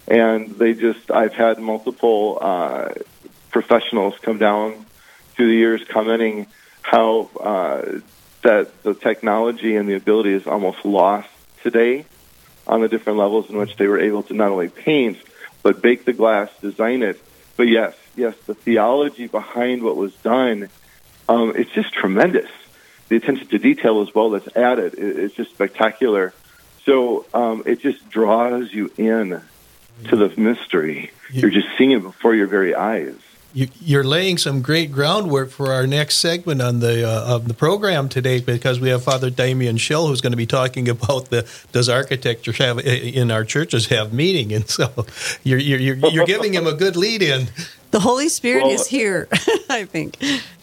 and 0.07 0.51
they 0.51 0.75
just 0.75 1.11
I've 1.11 1.35
had 1.35 1.59
multiple 1.59 2.39
uh, 2.41 2.93
professionals 3.51 4.15
come 4.23 4.39
down 4.39 4.87
through 5.35 5.49
the 5.49 5.57
years 5.57 5.83
commenting 5.89 6.47
how 6.83 7.29
uh, 7.41 8.01
that 8.43 8.83
the 8.83 8.95
technology 8.95 9.77
and 9.77 9.89
the 9.89 9.95
ability 9.95 10.33
is 10.33 10.47
almost 10.47 10.85
lost 10.85 11.29
today 11.63 12.05
on 12.67 12.81
the 12.81 12.89
different 12.89 13.19
levels 13.19 13.51
in 13.51 13.57
which 13.57 13.77
they 13.77 13.87
were 13.87 13.99
able 13.99 14.23
to 14.23 14.35
not 14.35 14.51
only 14.51 14.69
paint 14.69 15.19
but 15.63 15.81
bake 15.81 16.05
the 16.05 16.13
glass, 16.13 16.51
design 16.61 17.03
it. 17.03 17.21
But 17.57 17.69
yes, 17.69 17.95
yes, 18.17 18.35
the 18.47 18.55
theology 18.55 19.29
behind 19.29 19.83
what 19.83 19.97
was 19.97 20.13
done, 20.17 20.69
um, 21.29 21.53
it's 21.57 21.71
just 21.71 21.93
tremendous. 21.93 22.51
The 23.13 23.19
attention 23.19 23.47
to 23.49 23.59
detail 23.59 24.01
as 24.01 24.15
well 24.15 24.31
that's 24.31 24.57
added 24.57 24.95
is 24.95 25.19
it's 25.19 25.35
just 25.35 25.51
spectacular. 25.51 26.33
So 26.87 27.27
um, 27.35 27.63
it 27.67 27.81
just 27.81 28.09
draws 28.09 28.73
you 28.73 28.91
in 28.97 29.39
to 30.09 30.17
the 30.17 30.33
mystery. 30.41 31.11
You're 31.31 31.51
just 31.51 31.69
seeing 31.77 31.91
it 31.91 32.03
before 32.03 32.35
your 32.35 32.47
very 32.47 32.75
eyes. 32.75 33.19
You, 33.53 33.69
you're 33.83 34.03
laying 34.03 34.39
some 34.39 34.63
great 34.63 34.93
groundwork 34.93 35.51
for 35.51 35.75
our 35.75 35.87
next 35.87 36.17
segment 36.17 36.63
on 36.63 36.81
the 36.81 37.07
uh, 37.07 37.35
of 37.35 37.49
the 37.49 37.53
program 37.53 38.09
today 38.09 38.41
because 38.41 38.81
we 38.81 38.89
have 38.89 39.05
Father 39.05 39.29
Damien 39.29 39.77
Schill 39.77 40.07
who's 40.07 40.23
going 40.23 40.33
to 40.33 40.39
be 40.39 40.47
talking 40.47 40.89
about 40.89 41.27
the 41.27 41.47
does 41.71 41.91
architecture 41.91 42.53
have 42.53 42.79
in 42.79 43.31
our 43.31 43.45
churches 43.45 43.89
have 43.89 44.15
meaning 44.15 44.55
and 44.55 44.67
so 44.71 44.91
you're 45.45 45.59
you're, 45.59 45.97
you're 45.97 46.25
giving 46.25 46.55
him 46.55 46.67
a 46.67 46.73
good 46.73 46.97
lead 46.97 47.21
in. 47.21 47.49
The 47.91 48.01
Holy 48.01 48.31
Spirit 48.31 48.65
Well, 48.65 48.73
is 48.73 48.87
here, 48.87 49.29
I 49.69 49.85
think. 49.85 50.17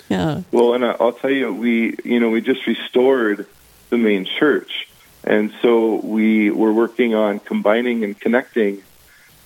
Yeah. 0.10 0.42
Well, 0.52 0.74
and 0.74 0.84
I'll 0.84 1.14
tell 1.14 1.30
you, 1.30 1.54
we 1.54 1.96
you 2.04 2.20
know 2.20 2.30
we 2.30 2.42
just 2.42 2.66
restored 2.66 3.46
the 3.90 3.98
main 3.98 4.26
church, 4.26 4.90
and 5.24 5.54
so 5.62 5.96
we 5.96 6.50
were 6.50 6.74
working 6.74 7.14
on 7.14 7.40
combining 7.40 8.04
and 8.04 8.20
connecting 8.20 8.84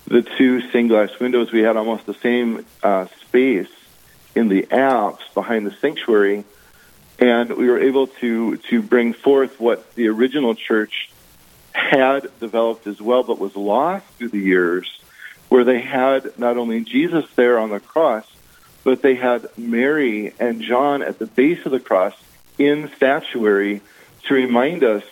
the 0.07 0.21
two 0.21 0.61
stained 0.69 0.89
glass 0.89 1.09
windows. 1.19 1.51
We 1.51 1.61
had 1.61 1.75
almost 1.75 2.05
the 2.05 2.13
same 2.13 2.65
uh, 2.81 3.07
space 3.21 3.69
in 4.35 4.47
the 4.47 4.67
apse 4.71 5.23
behind 5.33 5.67
the 5.67 5.71
sanctuary, 5.71 6.45
and 7.19 7.49
we 7.55 7.67
were 7.67 7.79
able 7.79 8.07
to 8.07 8.57
to 8.57 8.81
bring 8.81 9.13
forth 9.13 9.59
what 9.59 9.93
the 9.95 10.07
original 10.07 10.55
church 10.55 11.11
had 11.73 12.27
developed 12.39 12.87
as 12.87 13.01
well, 13.01 13.23
but 13.23 13.37
was 13.37 13.55
lost 13.55 14.05
through 14.17 14.29
the 14.29 14.39
years, 14.39 15.01
where 15.49 15.65
they 15.65 15.81
had 15.81 16.39
not 16.39 16.55
only 16.55 16.85
Jesus 16.85 17.25
there 17.35 17.59
on 17.59 17.69
the 17.69 17.81
cross, 17.81 18.25
but 18.83 19.01
they 19.01 19.15
had 19.15 19.47
Mary 19.57 20.33
and 20.39 20.61
John 20.61 21.01
at 21.01 21.19
the 21.19 21.25
base 21.25 21.65
of 21.65 21.71
the 21.71 21.79
cross 21.79 22.13
in 22.57 22.91
statuary 22.95 23.81
to 24.27 24.33
remind 24.33 24.83
us 24.83 25.03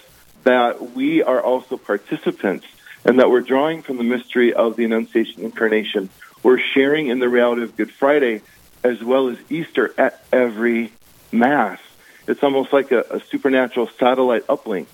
that 0.44 0.92
we 0.96 1.24
are 1.24 1.42
also 1.42 1.78
participants 1.78 2.66
and 3.06 3.20
that 3.20 3.30
we're 3.30 3.42
drawing 3.42 3.82
from 3.82 3.98
the 3.98 4.04
mystery 4.04 4.54
of 4.54 4.76
the 4.76 4.86
Annunciation 4.86 5.44
Incarnation. 5.44 6.10
We're 6.44 6.60
sharing 6.60 7.08
in 7.08 7.20
the 7.20 7.30
reality 7.30 7.64
of 7.64 7.76
Good 7.76 7.92
Friday 7.92 8.42
as 8.84 9.04
well 9.04 9.30
as 9.30 9.38
Easter 9.50 9.94
at 9.98 10.24
every 10.32 10.92
Mass. 11.32 11.80
It's 12.28 12.44
almost 12.44 12.74
like 12.74 12.92
a, 12.92 13.02
a 13.10 13.20
supernatural 13.20 13.90
satellite 14.00 14.48
uplink 14.48 14.88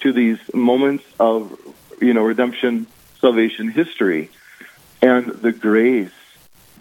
to 0.00 0.12
these 0.12 0.38
moments 0.52 1.04
of, 1.20 1.56
you 2.00 2.14
know, 2.14 2.22
redemption, 2.22 2.86
salvation 3.20 3.68
history, 3.68 4.30
and 5.00 5.26
the 5.26 5.52
grace 5.52 6.10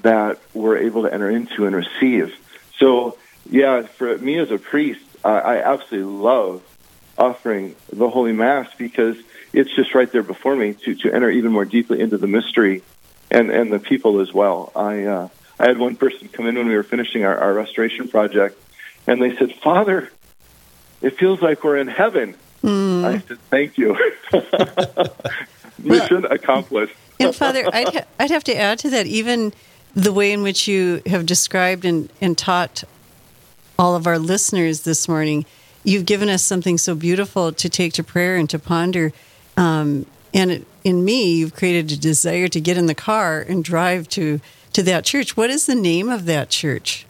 that 0.02 0.40
we're 0.54 0.78
able 0.78 1.04
to 1.04 1.14
enter 1.14 1.30
into 1.30 1.66
and 1.66 1.76
receive. 1.76 2.34
So, 2.78 3.18
yeah, 3.50 3.84
for 3.84 4.18
me 4.18 4.38
as 4.40 4.52
a 4.52 4.58
priest, 4.58 5.02
uh, 5.24 5.28
I 5.28 5.58
absolutely 5.58 6.12
love 6.12 6.64
offering 7.18 7.76
the 7.92 8.10
Holy 8.10 8.34
Mass 8.34 8.70
because 8.78 9.18
it's 9.54 9.74
just 9.76 9.94
right 9.94 10.12
there 10.12 10.24
before 10.24 10.56
me 10.56 10.74
to, 10.74 10.96
to 10.96 11.14
enter 11.14 11.30
even 11.30 11.52
more 11.52 11.66
deeply 11.66 12.00
into 12.00 12.18
the 12.18 12.28
mystery 12.28 12.82
and, 13.30 13.52
and 13.52 13.72
the 13.72 13.80
people 13.80 14.20
as 14.20 14.34
well. 14.34 14.72
I, 14.76 15.04
uh, 15.04 15.28
I 15.60 15.68
had 15.68 15.78
one 15.78 15.96
person 15.96 16.28
come 16.30 16.48
in 16.48 16.56
when 16.56 16.68
we 16.68 16.76
were 16.76 16.84
finishing 16.84 17.24
our, 17.24 17.38
our 17.38 17.54
restoration 17.54 18.08
project, 18.08 18.58
and 19.06 19.22
they 19.22 19.36
said, 19.36 19.54
Father, 19.56 20.10
it 21.02 21.18
feels 21.18 21.42
like 21.42 21.64
we're 21.64 21.78
in 21.78 21.88
heaven. 21.88 22.36
I 22.64 23.24
said, 23.28 23.40
Thank 23.50 23.78
you. 23.78 23.98
Mission 25.80 26.26
accomplished. 26.26 26.94
And 27.20 27.36
Father, 27.36 27.68
I'd, 27.72 27.94
ha- 27.94 28.06
I'd 28.20 28.32
have 28.32 28.44
to 28.46 28.56
add 28.56 28.80
to 28.80 28.90
that, 28.92 29.08
even 29.08 29.54
the 29.94 30.14
way 30.14 30.32
in 30.32 30.42
which 30.44 30.68
you 30.68 31.02
have 31.06 31.26
described 31.26 31.86
and, 31.86 32.12
and 32.22 32.38
taught 32.38 32.84
all 33.78 33.96
of 33.96 34.08
our 34.08 34.20
listeners 34.20 34.82
this 34.82 35.08
morning, 35.08 35.46
you've 35.84 36.06
given 36.06 36.30
us 36.30 36.44
something 36.44 36.78
so 36.78 36.96
beautiful 36.96 37.52
to 37.52 37.70
take 37.70 37.94
to 37.94 38.04
prayer 38.04 38.36
and 38.36 38.50
to 38.50 38.60
ponder. 38.60 39.12
Um, 39.58 40.06
and 40.34 40.52
it, 40.52 40.68
in 40.84 41.04
me, 41.04 41.34
you've 41.36 41.56
created 41.56 41.92
a 41.92 41.98
desire 41.98 42.48
to 42.48 42.62
get 42.62 42.78
in 42.78 42.86
the 42.86 42.96
car 42.96 43.42
and 43.42 43.64
drive 43.64 44.08
to, 44.10 44.40
to 44.74 44.84
that 44.84 45.04
church. 45.04 45.36
What 45.36 45.50
is 45.50 45.66
the 45.66 45.76
name 45.76 46.10
of 46.10 46.26
that 46.26 46.50
church? 46.50 47.06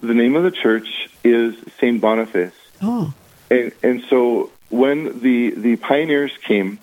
The 0.00 0.14
name 0.14 0.34
of 0.34 0.42
the 0.42 0.50
church 0.50 1.08
is 1.22 1.54
St. 1.78 2.00
Boniface. 2.00 2.52
Oh, 2.82 3.14
And, 3.50 3.72
and 3.82 4.02
so 4.10 4.50
when 4.70 5.20
the, 5.20 5.50
the 5.50 5.76
pioneers 5.76 6.32
came, 6.42 6.78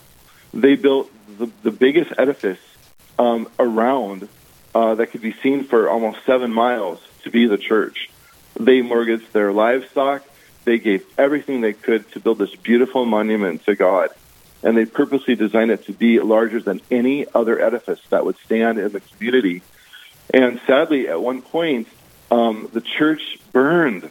they 0.54 0.76
built 0.76 1.12
the, 1.38 1.50
the 1.64 1.72
biggest 1.72 2.12
edifice 2.18 2.60
um, 3.20 3.50
around 3.60 4.28
uh, 4.74 4.96
that 4.96 5.08
could 5.08 5.22
be 5.22 5.34
seen 5.44 5.64
for 5.64 5.90
almost 5.90 6.26
seven 6.26 6.54
miles 6.54 7.00
to 7.24 7.32
be 7.32 7.48
the 7.48 7.58
church. 7.58 8.10
They 8.60 8.82
mortgaged 8.82 9.34
their 9.34 9.52
livestock. 9.52 10.24
They 10.64 10.78
gave 10.78 11.06
everything 11.18 11.62
they 11.62 11.74
could 11.74 12.10
to 12.12 12.20
build 12.20 12.38
this 12.38 12.56
beautiful 12.56 13.06
monument 13.06 13.66
to 13.66 13.76
God. 13.76 14.10
And 14.64 14.78
they 14.78 14.86
purposely 14.86 15.36
designed 15.36 15.72
it 15.72 15.86
to 15.86 15.94
be 15.94 16.20
larger 16.20 16.62
than 16.62 16.82
any 16.92 17.26
other 17.34 17.60
edifice 17.60 18.00
that 18.10 18.26
would 18.26 18.38
stand 18.46 18.78
in 18.78 18.92
the 18.92 19.00
community. 19.00 19.64
And 20.34 20.62
sadly, 20.68 21.08
at 21.08 21.20
one 21.20 21.42
point, 21.42 21.88
um, 22.30 22.70
the 22.72 22.82
church 22.82 23.40
burned. 23.52 24.10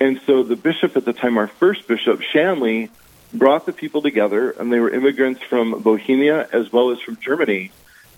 And 0.00 0.20
so 0.26 0.42
the 0.42 0.56
bishop 0.56 0.96
at 0.96 1.04
the 1.04 1.12
time, 1.12 1.38
our 1.38 1.48
first 1.48 1.88
bishop, 1.88 2.20
Shanley, 2.20 2.90
brought 3.32 3.66
the 3.66 3.72
people 3.72 4.02
together, 4.02 4.50
and 4.50 4.72
they 4.72 4.78
were 4.78 4.90
immigrants 4.90 5.42
from 5.42 5.82
Bohemia 5.82 6.48
as 6.52 6.72
well 6.72 6.90
as 6.90 7.00
from 7.00 7.16
Germany. 7.16 7.72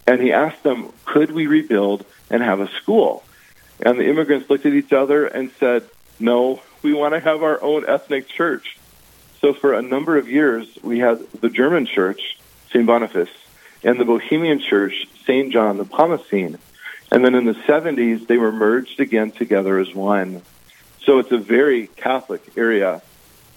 And 0.07 0.21
he 0.21 0.33
asked 0.33 0.63
them, 0.63 0.93
could 1.05 1.31
we 1.31 1.47
rebuild 1.47 2.05
and 2.31 2.43
have 2.43 2.61
a 2.61 2.69
school? 2.69 3.23
And 3.81 3.99
the 3.99 4.09
immigrants 4.09 4.51
looked 4.51 4.67
at 4.67 4.75
each 4.75 4.93
other 4.93 5.27
and 5.27 5.51
said, 5.59 5.85
no, 6.19 6.61
we 6.83 6.93
want 6.93 7.15
to 7.15 7.21
have 7.21 7.43
our 7.43 7.63
own 7.63 7.89
ethnic 7.89 8.29
church. 8.29 8.79
So 9.41 9.55
for 9.55 9.73
a 9.73 9.83
number 9.83 10.19
of 10.19 10.29
years, 10.29 10.67
we 10.83 10.99
had 10.99 11.21
the 11.41 11.49
German 11.49 11.87
church, 11.87 12.39
St. 12.71 12.85
Boniface, 12.85 13.31
and 13.83 13.99
the 13.99 14.05
Bohemian 14.05 14.61
church, 14.61 15.09
St. 15.25 15.53
John 15.53 15.79
Nepomucene. 15.79 16.59
And 17.11 17.25
then 17.25 17.35
in 17.35 17.47
the 17.47 17.55
70s, 17.55 18.27
they 18.27 18.37
were 18.37 18.53
merged 18.53 19.01
again 19.01 19.31
together 19.31 19.79
as 19.79 19.95
one. 19.95 20.43
So 21.05 21.19
it's 21.19 21.33
a 21.33 21.39
very 21.39 21.87
Catholic 21.87 22.57
area. 22.57 23.03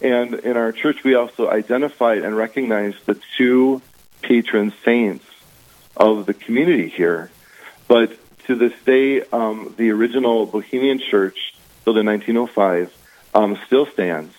And 0.02 0.36
in 0.36 0.58
our 0.58 0.72
church, 0.72 1.04
we 1.04 1.16
also 1.16 1.50
identified 1.50 2.20
and 2.20 2.36
recognized 2.36 3.06
the 3.06 3.20
two 3.38 3.82
patron 4.22 4.74
saints 4.86 5.26
of 5.96 6.26
the 6.26 6.34
community 6.34 6.90
here. 6.90 7.32
But 7.88 8.18
to 8.46 8.56
this 8.56 8.74
day, 8.86 9.22
um, 9.32 9.74
the 9.78 9.92
original 9.92 10.46
Bohemian 10.46 11.00
church 11.00 11.54
built 11.86 11.98
in 11.98 12.06
1905, 12.06 12.96
um, 13.34 13.58
still 13.66 13.86
stands. 13.88 14.34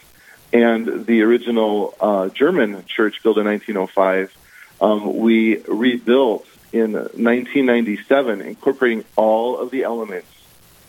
And 0.52 1.06
the 1.06 1.22
original 1.22 1.94
uh, 2.00 2.28
German 2.28 2.84
church, 2.86 3.22
built 3.22 3.38
in 3.38 3.46
1905, 3.46 4.36
um, 4.80 5.16
we 5.16 5.58
rebuilt 5.62 6.46
in 6.72 6.92
1997, 6.92 8.40
incorporating 8.40 9.04
all 9.16 9.58
of 9.58 9.70
the 9.70 9.84
elements 9.84 10.28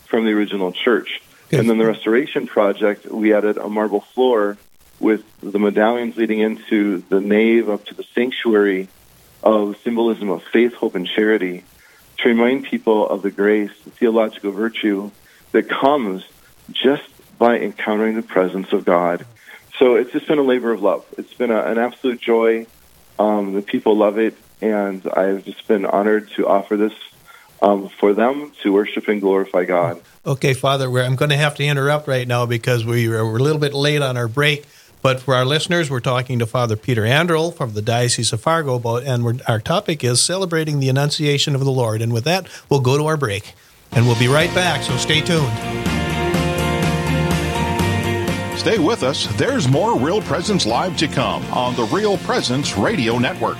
from 0.06 0.26
the 0.26 0.32
original 0.32 0.72
church. 0.72 1.22
And 1.52 1.70
then 1.70 1.78
the 1.78 1.86
restoration 1.86 2.48
project, 2.48 3.06
we 3.06 3.34
added 3.34 3.58
a 3.58 3.70
marble 3.70 4.02
floor 4.02 4.58
with 5.00 5.24
the 5.42 5.60
medallions 5.60 6.18
leading 6.18 6.40
into 6.40 7.04
the 7.10 7.22
nave 7.22 7.70
up 7.70 7.86
to 7.86 7.94
the 7.94 8.04
sanctuary 8.16 8.88
of 9.46 9.78
symbolism 9.84 10.30
of 10.30 10.44
faith, 10.44 10.74
hope, 10.74 10.96
and 10.96 11.08
charity 11.08 11.64
to 12.18 12.30
remind 12.30 12.66
people 12.66 13.08
of 13.08 13.22
the 13.22 13.32
grace, 13.32 13.72
the 13.84 13.92
theological 13.92 14.52
virtue 14.52 15.12
that 15.52 15.70
comes 15.70 16.24
just 16.72 17.04
by 17.38 17.60
encountering 17.60 18.16
the 18.16 18.24
presence 18.24 18.74
of 18.74 18.84
God. 18.84 19.26
So 19.78 19.96
it's 19.96 20.12
just 20.12 20.28
been 20.28 20.40
a 20.40 20.44
labor 20.44 20.72
of 20.72 20.82
love. 20.82 21.06
It's 21.18 21.34
been 21.34 21.52
a, 21.52 21.62
an 21.62 21.78
absolute 21.78 22.20
joy. 22.20 22.66
Um, 23.20 23.54
the 23.54 23.62
people 23.62 23.96
love 23.96 24.18
it, 24.18 24.36
and 24.62 25.06
I've 25.08 25.46
just 25.46 25.68
been 25.68 25.86
honored 25.86 26.32
to 26.32 26.48
offer 26.48 26.76
this 26.76 26.94
um, 27.62 27.90
for 27.90 28.14
them 28.14 28.52
to 28.64 28.74
worship 28.74 29.08
and 29.08 29.22
glorify 29.22 29.66
God. 29.66 30.02
Okay, 30.26 30.54
Father, 30.54 30.86
I'm 31.00 31.16
going 31.16 31.30
to 31.30 31.38
have 31.38 31.56
to 31.56 31.64
interrupt 31.64 32.08
right 32.08 32.28
now 32.28 32.46
because 32.46 32.86
we 32.86 33.08
were 33.08 33.20
a 33.20 33.24
little 33.24 33.60
bit 33.60 33.74
late 33.74 34.02
on 34.02 34.18
our 34.18 34.28
break. 34.28 34.66
But 35.06 35.20
for 35.20 35.36
our 35.36 35.46
listeners, 35.46 35.92
we're 35.92 36.00
talking 36.00 36.40
to 36.40 36.48
Father 36.48 36.76
Peter 36.76 37.04
Anderl 37.04 37.52
from 37.52 37.74
the 37.76 37.82
Diocese 37.84 38.34
of 38.34 38.42
Fargo 38.42 38.74
about, 38.74 39.04
and 39.04 39.40
our 39.48 39.60
topic 39.60 40.04
is 40.04 40.20
celebrating 40.20 40.80
the 40.80 40.90
Annunciation 40.90 41.54
of 41.54 41.64
the 41.64 41.70
Lord. 41.70 42.02
And 42.02 42.12
with 42.12 42.24
that, 42.24 42.48
we'll 42.72 42.80
go 42.80 42.98
to 42.98 43.06
our 43.06 43.16
break, 43.16 43.54
and 43.92 44.08
we'll 44.08 44.18
be 44.18 44.28
right 44.28 44.52
back. 44.56 44.82
So 44.82 44.98
stay 44.98 45.22
tuned. 45.22 45.54
Stay 48.58 48.80
with 48.80 49.04
us. 49.04 49.28
There's 49.38 49.68
more 49.68 49.96
Real 49.96 50.24
Presence 50.24 50.66
Live 50.66 50.98
to 50.98 51.08
come 51.08 51.46
on 51.54 51.76
the 51.76 51.84
Real 51.96 52.18
Presence 52.18 52.76
Radio 52.76 53.20
Network. 53.20 53.60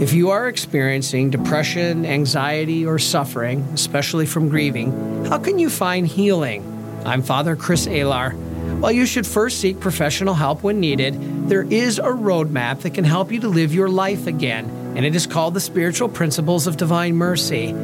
If 0.00 0.14
you 0.14 0.30
are 0.30 0.48
experiencing 0.48 1.28
depression, 1.28 2.06
anxiety, 2.06 2.86
or 2.86 2.98
suffering, 2.98 3.60
especially 3.74 4.24
from 4.24 4.48
grieving, 4.48 5.26
how 5.26 5.36
can 5.36 5.58
you 5.58 5.68
find 5.68 6.06
healing? 6.06 6.64
I'm 7.04 7.20
Father 7.20 7.54
Chris 7.54 7.86
Alar. 7.86 8.32
While 8.80 8.92
you 8.92 9.04
should 9.04 9.26
first 9.26 9.60
seek 9.60 9.78
professional 9.78 10.32
help 10.32 10.62
when 10.62 10.80
needed, 10.80 11.50
there 11.50 11.64
is 11.64 11.98
a 11.98 12.04
roadmap 12.04 12.80
that 12.80 12.94
can 12.94 13.04
help 13.04 13.30
you 13.30 13.40
to 13.40 13.48
live 13.48 13.74
your 13.74 13.90
life 13.90 14.26
again, 14.26 14.64
and 14.96 15.04
it 15.04 15.14
is 15.14 15.26
called 15.26 15.52
the 15.52 15.60
Spiritual 15.60 16.08
Principles 16.08 16.66
of 16.66 16.78
Divine 16.78 17.14
Mercy. 17.14 17.74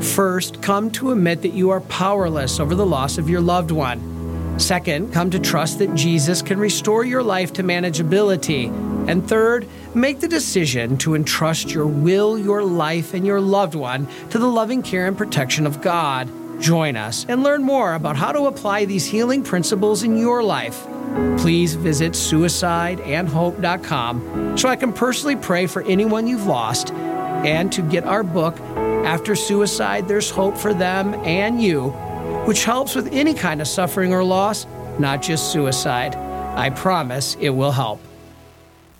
First, 0.00 0.62
come 0.62 0.90
to 0.92 1.12
admit 1.12 1.42
that 1.42 1.52
you 1.52 1.68
are 1.68 1.82
powerless 1.82 2.58
over 2.58 2.74
the 2.74 2.86
loss 2.86 3.18
of 3.18 3.28
your 3.28 3.42
loved 3.42 3.70
one. 3.70 4.58
Second, 4.58 5.12
come 5.12 5.28
to 5.30 5.38
trust 5.38 5.78
that 5.80 5.94
Jesus 5.94 6.40
can 6.40 6.58
restore 6.58 7.04
your 7.04 7.22
life 7.22 7.52
to 7.52 7.62
manageability. 7.62 8.95
And 9.08 9.28
third, 9.28 9.66
make 9.94 10.20
the 10.20 10.28
decision 10.28 10.96
to 10.98 11.14
entrust 11.14 11.72
your 11.72 11.86
will, 11.86 12.38
your 12.38 12.62
life, 12.62 13.14
and 13.14 13.26
your 13.26 13.40
loved 13.40 13.74
one 13.74 14.06
to 14.30 14.38
the 14.38 14.46
loving 14.46 14.82
care 14.82 15.06
and 15.06 15.16
protection 15.16 15.66
of 15.66 15.80
God. 15.80 16.28
Join 16.60 16.96
us 16.96 17.24
and 17.28 17.42
learn 17.42 17.62
more 17.62 17.94
about 17.94 18.16
how 18.16 18.32
to 18.32 18.46
apply 18.46 18.86
these 18.86 19.06
healing 19.06 19.42
principles 19.42 20.02
in 20.02 20.16
your 20.16 20.42
life. 20.42 20.86
Please 21.38 21.74
visit 21.74 22.12
suicideandhope.com 22.12 24.58
so 24.58 24.68
I 24.68 24.76
can 24.76 24.92
personally 24.92 25.36
pray 25.36 25.66
for 25.66 25.82
anyone 25.82 26.26
you've 26.26 26.46
lost 26.46 26.92
and 26.92 27.72
to 27.72 27.82
get 27.82 28.04
our 28.04 28.22
book, 28.22 28.58
After 28.60 29.36
Suicide, 29.36 30.08
There's 30.08 30.30
Hope 30.30 30.56
for 30.56 30.72
Them 30.74 31.14
and 31.24 31.62
You, 31.62 31.90
which 32.46 32.64
helps 32.64 32.94
with 32.94 33.12
any 33.12 33.34
kind 33.34 33.60
of 33.60 33.68
suffering 33.68 34.12
or 34.12 34.24
loss, 34.24 34.66
not 34.98 35.22
just 35.22 35.52
suicide. 35.52 36.16
I 36.16 36.70
promise 36.70 37.36
it 37.38 37.50
will 37.50 37.72
help. 37.72 38.00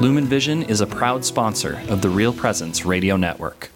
Lumen 0.00 0.24
Vision 0.24 0.64
is 0.64 0.80
a 0.80 0.86
proud 0.88 1.24
sponsor 1.24 1.80
of 1.88 2.02
the 2.02 2.08
Real 2.08 2.32
Presence 2.32 2.84
Radio 2.84 3.16
Network. 3.16 3.70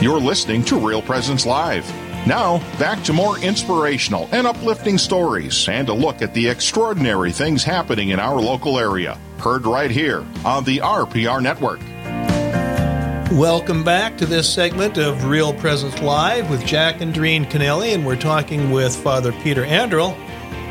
You're 0.00 0.20
listening 0.20 0.64
to 0.66 0.78
Real 0.78 1.02
Presence 1.02 1.44
Live. 1.44 1.84
Now, 2.28 2.58
back 2.78 3.02
to 3.04 3.12
more 3.12 3.40
inspirational 3.40 4.28
and 4.30 4.46
uplifting 4.46 4.98
stories 4.98 5.68
and 5.68 5.88
a 5.88 5.92
look 5.92 6.22
at 6.22 6.32
the 6.32 6.48
extraordinary 6.48 7.32
things 7.32 7.64
happening 7.64 8.10
in 8.10 8.20
our 8.20 8.40
local 8.40 8.78
area. 8.78 9.18
Heard 9.38 9.66
right 9.66 9.90
here 9.90 10.24
on 10.44 10.62
the 10.62 10.78
RPR 10.78 11.42
Network. 11.42 11.80
Welcome 13.36 13.82
back 13.82 14.16
to 14.18 14.26
this 14.26 14.52
segment 14.52 14.96
of 14.96 15.24
Real 15.24 15.52
Presence 15.54 16.00
Live 16.00 16.48
with 16.50 16.64
Jack 16.64 17.00
and 17.00 17.12
Doreen 17.12 17.46
Kennelly, 17.46 17.94
and 17.94 18.06
we're 18.06 18.14
talking 18.14 18.70
with 18.70 18.94
Father 18.94 19.32
Peter 19.42 19.64
Anderl 19.64 20.16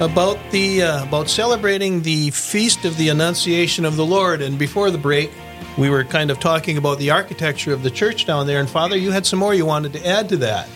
about 0.02 0.40
the 0.50 0.82
uh, 0.82 1.04
about 1.04 1.30
celebrating 1.30 2.02
the 2.02 2.32
feast 2.32 2.86
of 2.86 2.98
the 2.98 3.10
Annunciation 3.10 3.86
of 3.86 3.96
the 3.96 4.06
Lord. 4.06 4.42
And 4.42 4.58
before 4.58 4.90
the 4.90 4.98
break, 4.98 5.32
we 5.78 5.92
were 5.92 6.04
kind 6.04 6.32
of 6.32 6.40
talking 6.40 6.78
about 6.78 6.98
the 6.98 7.12
architecture 7.12 7.72
of 7.72 7.84
the 7.84 7.92
church 7.92 8.26
down 8.26 8.48
there. 8.48 8.60
And 8.60 8.68
Father, 8.68 8.98
you 8.98 9.12
had 9.12 9.28
some 9.28 9.38
more 9.38 9.54
you 9.54 9.66
wanted 9.66 9.94
to 9.94 10.06
add 10.06 10.28
to 10.30 10.38
that. 10.38 10.68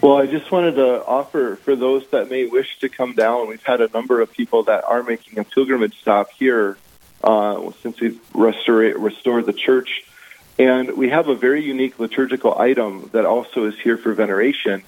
Well, 0.00 0.16
I 0.16 0.26
just 0.26 0.50
wanted 0.50 0.76
to 0.76 1.04
offer 1.04 1.56
for 1.56 1.76
those 1.76 2.06
that 2.08 2.30
may 2.30 2.46
wish 2.46 2.78
to 2.78 2.88
come 2.88 3.12
down. 3.12 3.48
We've 3.48 3.62
had 3.62 3.82
a 3.82 3.88
number 3.88 4.20
of 4.22 4.32
people 4.32 4.62
that 4.64 4.84
are 4.84 5.02
making 5.02 5.38
a 5.38 5.44
pilgrimage 5.44 6.00
stop 6.00 6.30
here 6.30 6.78
uh, 7.22 7.72
since 7.82 8.00
we've 8.00 8.20
restored, 8.34 8.96
restored 8.96 9.44
the 9.44 9.52
church. 9.52 10.04
And 10.58 10.96
we 10.96 11.10
have 11.10 11.28
a 11.28 11.34
very 11.34 11.62
unique 11.62 11.98
liturgical 11.98 12.58
item 12.58 13.10
that 13.12 13.26
also 13.26 13.66
is 13.66 13.78
here 13.78 13.98
for 13.98 14.14
veneration. 14.14 14.82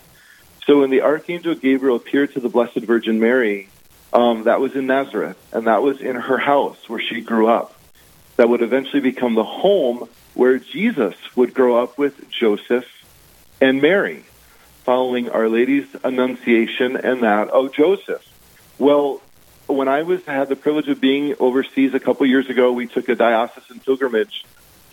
So 0.68 0.81
when 0.81 0.90
the 0.90 1.00
Archangel 1.00 1.54
Gabriel 1.54 1.96
appeared 1.96 2.35
to 2.35 2.40
the 2.40 2.50
Blessed 2.50 2.81
Virgin 2.81 3.18
Mary, 3.18 3.70
um, 4.12 4.44
that 4.44 4.61
was 4.61 4.76
in 4.76 4.87
Nazareth, 4.87 5.38
and 5.50 5.66
that 5.66 5.83
was 5.83 6.02
in 6.02 6.14
her 6.14 6.37
house 6.37 6.76
where 6.90 7.00
she 7.00 7.22
grew 7.22 7.48
up 7.48 7.74
that 8.37 8.50
would 8.50 8.61
eventually 8.61 9.00
become 9.00 9.35
the 9.35 9.44
home 9.44 10.11
where 10.35 10.59
Jesus 10.59 11.14
would 11.35 11.54
grow 11.54 11.83
up 11.83 11.96
with 11.96 12.31
Joseph 12.31 12.85
and 13.62 13.81
Mary, 13.81 14.24
following 14.85 15.31
Our 15.31 15.48
Lady's 15.48 15.87
Annunciation 16.04 16.96
and 16.96 17.22
that 17.22 17.48
of 17.48 17.72
Joseph. 17.72 18.22
Well, 18.78 19.22
when 19.68 19.88
I 19.88 20.02
was 20.02 20.22
had 20.26 20.50
the 20.50 20.57
privilege 20.57 20.88
of 20.88 21.00
being 21.00 21.35
overseas 21.40 21.94
a 21.94 22.00
couple 22.00 22.26
years 22.26 22.50
ago, 22.50 22.72
we 22.72 22.87
took 22.87 23.09
a 23.09 23.14
diocesan 23.14 23.81
pilgrimage 23.81 24.44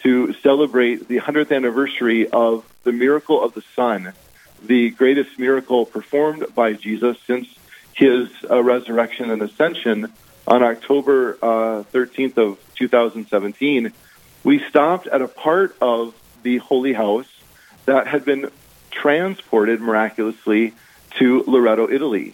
to 0.03 0.33
celebrate 0.35 1.09
the 1.09 1.19
100th 1.19 1.53
anniversary 1.53 2.29
of 2.29 2.63
the 2.83 2.93
miracle 2.93 3.43
of 3.43 3.53
the 3.53 3.63
sun, 3.75 4.13
the 4.63 4.89
greatest 4.91 5.37
miracle 5.37 5.85
performed 5.85 6.45
by 6.53 6.73
Jesus 6.73 7.17
since 7.25 7.47
his 7.93 8.29
uh, 8.49 8.61
resurrection 8.61 9.31
and 9.31 9.41
ascension 9.41 10.11
on 10.47 10.63
October 10.63 11.37
uh, 11.41 11.83
13th 11.91 12.37
of 12.37 12.59
2017, 12.75 13.91
we 14.43 14.59
stopped 14.69 15.07
at 15.07 15.21
a 15.21 15.27
part 15.27 15.75
of 15.81 16.13
the 16.43 16.57
Holy 16.57 16.93
House 16.93 17.27
that 17.85 18.07
had 18.07 18.25
been 18.25 18.51
transported 18.91 19.81
miraculously 19.81 20.73
to 21.17 21.43
Loreto, 21.47 21.89
Italy. 21.89 22.33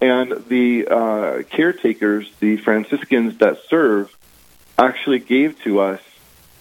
And 0.00 0.44
the 0.48 0.86
uh, 0.86 1.42
caretakers, 1.50 2.30
the 2.40 2.56
Franciscans 2.58 3.38
that 3.38 3.58
serve, 3.68 4.14
actually 4.78 5.18
gave 5.18 5.60
to 5.64 5.80
us 5.80 6.00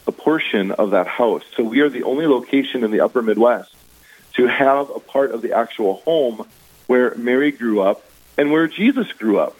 a 0.08 0.12
portion 0.12 0.72
of 0.72 0.92
that 0.92 1.08
house. 1.08 1.44
So 1.56 1.64
we 1.64 1.82
are 1.82 1.90
the 1.90 2.04
only 2.04 2.26
location 2.26 2.84
in 2.84 2.92
the 2.92 3.02
upper 3.02 3.22
Midwest 3.22 3.74
to 4.40 4.48
have 4.48 4.90
a 4.90 5.00
part 5.00 5.32
of 5.32 5.42
the 5.42 5.52
actual 5.52 5.96
home 5.96 6.48
where 6.88 7.14
Mary 7.16 7.52
grew 7.52 7.82
up 7.82 8.02
and 8.38 8.52
where 8.52 8.68
Jesus 8.70 9.12
grew 9.12 9.38
up. 9.38 9.58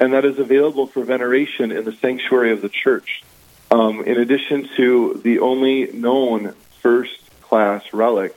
And 0.00 0.14
that 0.14 0.24
is 0.24 0.38
available 0.38 0.86
for 0.86 1.04
veneration 1.04 1.70
in 1.70 1.84
the 1.84 1.92
sanctuary 1.92 2.52
of 2.52 2.62
the 2.62 2.70
church. 2.70 3.22
Um, 3.70 4.02
in 4.04 4.18
addition 4.18 4.66
to 4.76 5.20
the 5.22 5.40
only 5.40 5.92
known 5.92 6.54
first 6.80 7.20
class 7.42 7.92
relic 7.92 8.34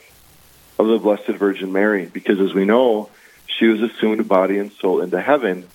of 0.78 0.88
the 0.88 0.98
Blessed 0.98 1.38
Virgin 1.40 1.72
Mary, 1.72 2.06
because 2.06 2.42
as 2.42 2.54
we 2.54 2.66
know, 2.66 3.10
she 3.48 3.68
was 3.68 3.82
assumed 3.82 4.28
body 4.28 4.58
and 4.58 4.74
soul 4.74 5.00
into 5.00 5.22
heaven. 5.22 5.68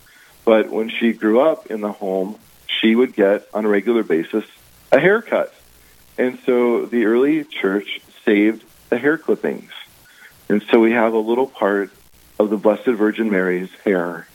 But 0.45 0.69
when 0.69 0.91
she 0.91 1.15
grew 1.15 1.41
up 1.41 1.69
in 1.69 1.81
the 1.81 1.93
home, 1.93 2.39
she 2.67 2.95
would 2.95 3.15
get 3.15 3.49
on 3.55 3.65
a 3.65 3.69
regular 3.69 4.03
basis 4.03 4.45
a 4.93 5.01
haircut. 5.01 5.55
And 6.19 6.39
so 6.45 6.85
the 6.85 7.07
early 7.07 7.45
church 7.45 8.01
saved 8.27 8.63
the 8.91 8.99
hair 8.99 9.17
clippings. 9.17 9.71
And 10.49 10.63
so 10.71 10.79
we 10.81 10.93
have 10.93 11.13
a 11.13 11.19
little 11.19 11.47
part 11.47 11.91
of 12.39 12.51
the 12.51 12.57
Blessed 12.57 12.87
Virgin 12.87 13.31
Mary's 13.31 13.71
hair. 13.85 14.27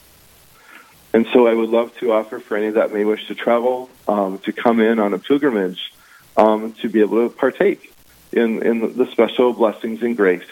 And 1.13 1.28
so 1.34 1.47
I 1.47 1.54
would 1.54 1.69
love 1.69 1.95
to 1.97 2.13
offer 2.13 2.39
for 2.39 2.58
any 2.58 2.69
that 2.71 2.93
may 2.93 3.06
wish 3.06 3.28
to 3.28 3.36
travel 3.36 3.89
um, 4.08 4.39
to 4.39 4.54
come 4.54 4.80
in 4.80 5.00
on 5.00 5.13
a 5.13 5.19
pilgrimage 5.19 5.93
um, 6.38 6.74
to 6.82 6.89
be 6.89 7.02
able 7.02 7.28
to 7.28 7.36
partake 7.36 7.93
in, 8.32 8.63
in 8.63 8.97
the 8.97 9.06
special 9.12 9.54
blessings 9.54 10.02
and 10.02 10.15
grace 10.15 10.47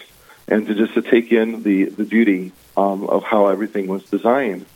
and 0.48 0.66
to 0.66 0.74
just 0.74 0.94
to 0.94 1.02
take 1.02 1.32
in 1.32 1.62
the, 1.62 1.84
the 1.84 2.04
beauty 2.04 2.52
um, 2.76 3.04
of 3.04 3.22
how 3.22 3.46
everything 3.46 3.86
was 3.86 4.04
designed. 4.04 4.66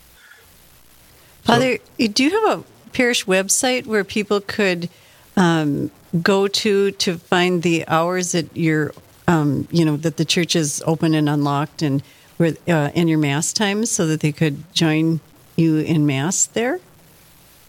Father, 1.42 1.78
do 1.98 2.24
you 2.24 2.30
have 2.30 2.60
a 2.60 2.64
parish 2.92 3.26
website 3.26 3.84
where 3.84 4.04
people 4.04 4.40
could 4.40 4.88
um, 5.36 5.90
go 6.22 6.48
to 6.48 6.92
to 6.92 7.18
find 7.18 7.62
the 7.62 7.86
hours 7.86 8.32
that 8.32 8.56
you're, 8.56 8.94
um, 9.26 9.68
you 9.70 9.84
know, 9.84 9.96
that 9.96 10.16
the 10.16 10.24
church 10.24 10.56
is 10.56 10.82
open 10.86 11.14
and 11.14 11.28
unlocked, 11.28 11.82
and 11.82 12.02
uh, 12.40 12.90
in 12.94 13.08
your 13.08 13.18
mass 13.18 13.52
times, 13.52 13.90
so 13.90 14.06
that 14.06 14.20
they 14.20 14.32
could 14.32 14.72
join 14.74 15.20
you 15.56 15.78
in 15.78 16.06
mass 16.06 16.46
there? 16.46 16.80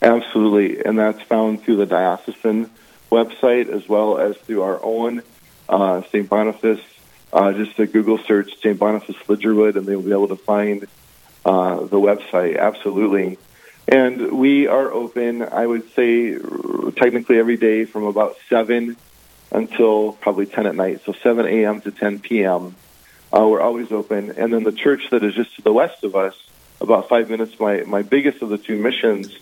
Absolutely, 0.01 0.83
and 0.83 0.99
that's 0.99 1.21
found 1.21 1.63
through 1.63 1.77
the 1.77 1.85
diocesan 1.85 2.69
website 3.11 3.69
as 3.69 3.87
well 3.87 4.17
as 4.17 4.35
through 4.37 4.61
our 4.61 4.79
own 4.83 5.23
uh, 5.69 6.01
St. 6.03 6.27
Boniface. 6.27 6.81
Uh, 7.31 7.51
just 7.53 7.77
a 7.79 7.85
Google 7.85 8.17
search 8.17 8.57
St. 8.59 8.77
Boniface 8.77 9.15
Lidgerwood, 9.27 9.75
and 9.75 9.85
they'll 9.85 10.01
be 10.01 10.11
able 10.11 10.27
to 10.29 10.35
find 10.35 10.87
uh, 11.43 11.75
the 11.81 11.97
website. 11.97 12.57
Absolutely. 12.57 13.37
And 13.87 14.31
we 14.31 14.67
are 14.67 14.91
open, 14.91 15.43
I 15.43 15.65
would 15.65 15.93
say, 15.93 16.37
technically 16.95 17.37
every 17.37 17.57
day 17.57 17.85
from 17.85 18.03
about 18.03 18.37
7 18.49 18.95
until 19.55 20.13
probably 20.13 20.45
10 20.45 20.67
at 20.67 20.75
night. 20.75 21.01
So 21.05 21.13
7 21.13 21.45
a.m. 21.45 21.81
to 21.81 21.91
10 21.91 22.19
p.m. 22.19 22.75
Uh, 23.31 23.47
we're 23.47 23.61
always 23.61 23.91
open. 23.91 24.31
And 24.31 24.53
then 24.53 24.63
the 24.63 24.71
church 24.71 25.09
that 25.11 25.23
is 25.23 25.33
just 25.33 25.55
to 25.55 25.61
the 25.61 25.73
west 25.73 26.03
of 26.03 26.15
us, 26.15 26.35
about 26.81 27.09
five 27.09 27.29
minutes, 27.29 27.59
my, 27.59 27.81
my 27.81 28.01
biggest 28.01 28.41
of 28.41 28.49
the 28.49 28.57
two 28.57 28.77
missions, 28.77 29.37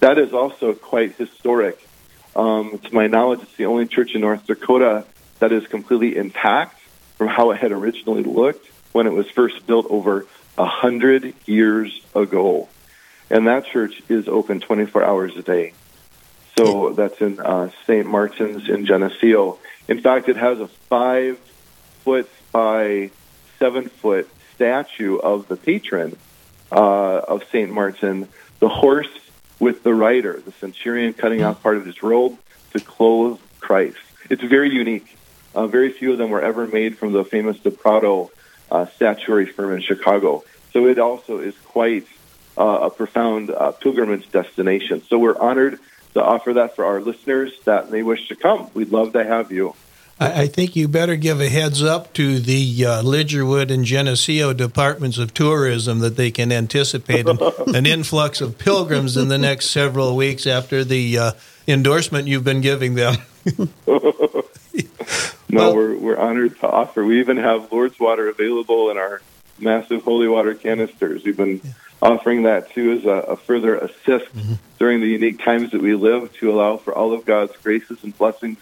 that 0.00 0.18
is 0.18 0.32
also 0.32 0.72
quite 0.72 1.16
historic. 1.16 1.78
Um, 2.34 2.78
to 2.78 2.94
my 2.94 3.06
knowledge, 3.06 3.42
it's 3.42 3.56
the 3.56 3.66
only 3.66 3.86
church 3.86 4.14
in 4.14 4.22
North 4.22 4.46
Dakota 4.46 5.04
that 5.40 5.52
is 5.52 5.66
completely 5.66 6.16
intact 6.16 6.80
from 7.16 7.28
how 7.28 7.50
it 7.50 7.58
had 7.58 7.72
originally 7.72 8.22
looked 8.22 8.66
when 8.92 9.06
it 9.06 9.12
was 9.12 9.28
first 9.30 9.66
built 9.66 9.86
over 9.90 10.26
a 10.56 10.66
hundred 10.66 11.34
years 11.46 12.00
ago 12.14 12.68
and 13.30 13.46
that 13.46 13.64
church 13.66 14.02
is 14.08 14.28
open 14.28 14.60
24 14.60 15.04
hours 15.04 15.36
a 15.36 15.42
day. 15.42 15.72
So 16.60 16.92
that's 16.92 17.18
in 17.20 17.40
uh, 17.40 17.70
St. 17.86 18.06
Martin's 18.06 18.68
in 18.68 18.84
Geneseo. 18.84 19.58
In 19.88 20.00
fact, 20.02 20.28
it 20.28 20.36
has 20.36 20.60
a 20.60 20.68
five 20.68 21.38
foot 22.04 22.28
by 22.52 23.10
seven 23.58 23.88
foot 23.88 24.28
statue 24.54 25.16
of 25.16 25.48
the 25.48 25.56
patron 25.56 26.18
uh, 26.70 27.20
of 27.20 27.44
St. 27.44 27.70
Martin, 27.70 28.28
the 28.58 28.68
horse 28.68 29.08
with 29.58 29.82
the 29.82 29.94
rider, 29.94 30.40
the 30.44 30.52
centurion 30.52 31.14
cutting 31.14 31.42
off 31.42 31.62
part 31.62 31.78
of 31.78 31.86
his 31.86 32.02
robe 32.02 32.38
to 32.72 32.80
clothe 32.80 33.40
Christ. 33.60 33.98
It's 34.28 34.42
very 34.42 34.70
unique. 34.70 35.16
Uh, 35.54 35.66
very 35.66 35.90
few 35.90 36.12
of 36.12 36.18
them 36.18 36.28
were 36.28 36.42
ever 36.42 36.66
made 36.66 36.98
from 36.98 37.12
the 37.12 37.24
famous 37.24 37.56
Daprato 37.58 38.30
uh, 38.70 38.86
statuary 38.86 39.46
firm 39.46 39.72
in 39.72 39.80
Chicago. 39.80 40.44
So 40.72 40.86
it 40.86 40.98
also 40.98 41.38
is 41.38 41.54
quite 41.64 42.06
uh, 42.56 42.80
a 42.82 42.90
profound 42.90 43.50
uh, 43.50 43.72
pilgrimage 43.72 44.30
destination. 44.30 45.02
So 45.08 45.18
we're 45.18 45.38
honored 45.38 45.80
to 46.14 46.22
offer 46.22 46.54
that 46.54 46.74
for 46.74 46.84
our 46.84 47.00
listeners 47.00 47.52
that 47.64 47.90
may 47.90 48.02
wish 48.02 48.28
to 48.28 48.36
come. 48.36 48.70
We'd 48.74 48.90
love 48.90 49.12
to 49.12 49.24
have 49.24 49.52
you. 49.52 49.74
I, 50.22 50.48
think 50.48 50.76
you 50.76 50.86
better 50.86 51.16
give 51.16 51.40
a 51.40 51.48
heads 51.48 51.82
up 51.82 52.12
to 52.12 52.40
the 52.40 52.84
uh, 52.84 53.02
Lidgerwood 53.02 53.70
and 53.70 53.86
Geneseo 53.86 54.52
departments 54.52 55.16
of 55.16 55.32
tourism 55.32 56.00
that 56.00 56.16
they 56.16 56.30
can 56.30 56.52
anticipate 56.52 57.26
an, 57.26 57.38
an 57.74 57.86
influx 57.86 58.42
of 58.42 58.58
pilgrims 58.58 59.16
in 59.16 59.28
the 59.28 59.38
next 59.38 59.70
several 59.70 60.14
weeks 60.16 60.46
after 60.46 60.84
the 60.84 61.16
uh, 61.16 61.32
endorsement 61.66 62.28
you've 62.28 62.44
been 62.44 62.60
giving 62.60 62.96
them. 62.96 63.16
no, 63.86 64.44
well, 65.48 65.74
we're 65.74 65.96
we're 65.96 66.18
honored 66.18 66.58
to 66.60 66.68
offer. 66.68 67.02
We 67.02 67.20
even 67.20 67.38
have 67.38 67.72
Lourdes 67.72 67.98
water 67.98 68.28
available 68.28 68.90
in 68.90 68.98
our 68.98 69.22
massive 69.58 70.02
holy 70.02 70.28
water 70.28 70.54
canisters. 70.54 71.24
We've 71.24 71.34
been 71.34 71.62
yeah 71.64 71.72
offering 72.02 72.44
that 72.44 72.70
too 72.70 72.92
as 72.92 73.04
a, 73.04 73.32
a 73.32 73.36
further 73.36 73.76
assist 73.76 74.34
mm-hmm. 74.34 74.54
during 74.78 75.00
the 75.00 75.08
unique 75.08 75.42
times 75.42 75.70
that 75.72 75.80
we 75.80 75.94
live 75.94 76.32
to 76.34 76.50
allow 76.50 76.76
for 76.76 76.94
all 76.94 77.12
of 77.12 77.24
God's 77.24 77.56
graces 77.58 78.02
and 78.02 78.16
blessings 78.16 78.58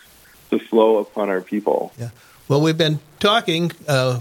to 0.51 0.59
flow 0.59 0.99
upon 0.99 1.29
our 1.29 1.41
people. 1.41 1.93
Yeah. 1.99 2.11
Well, 2.49 2.61
we've 2.61 2.79
been 2.79 3.01
talking 3.21 3.73
uh, 3.87 4.21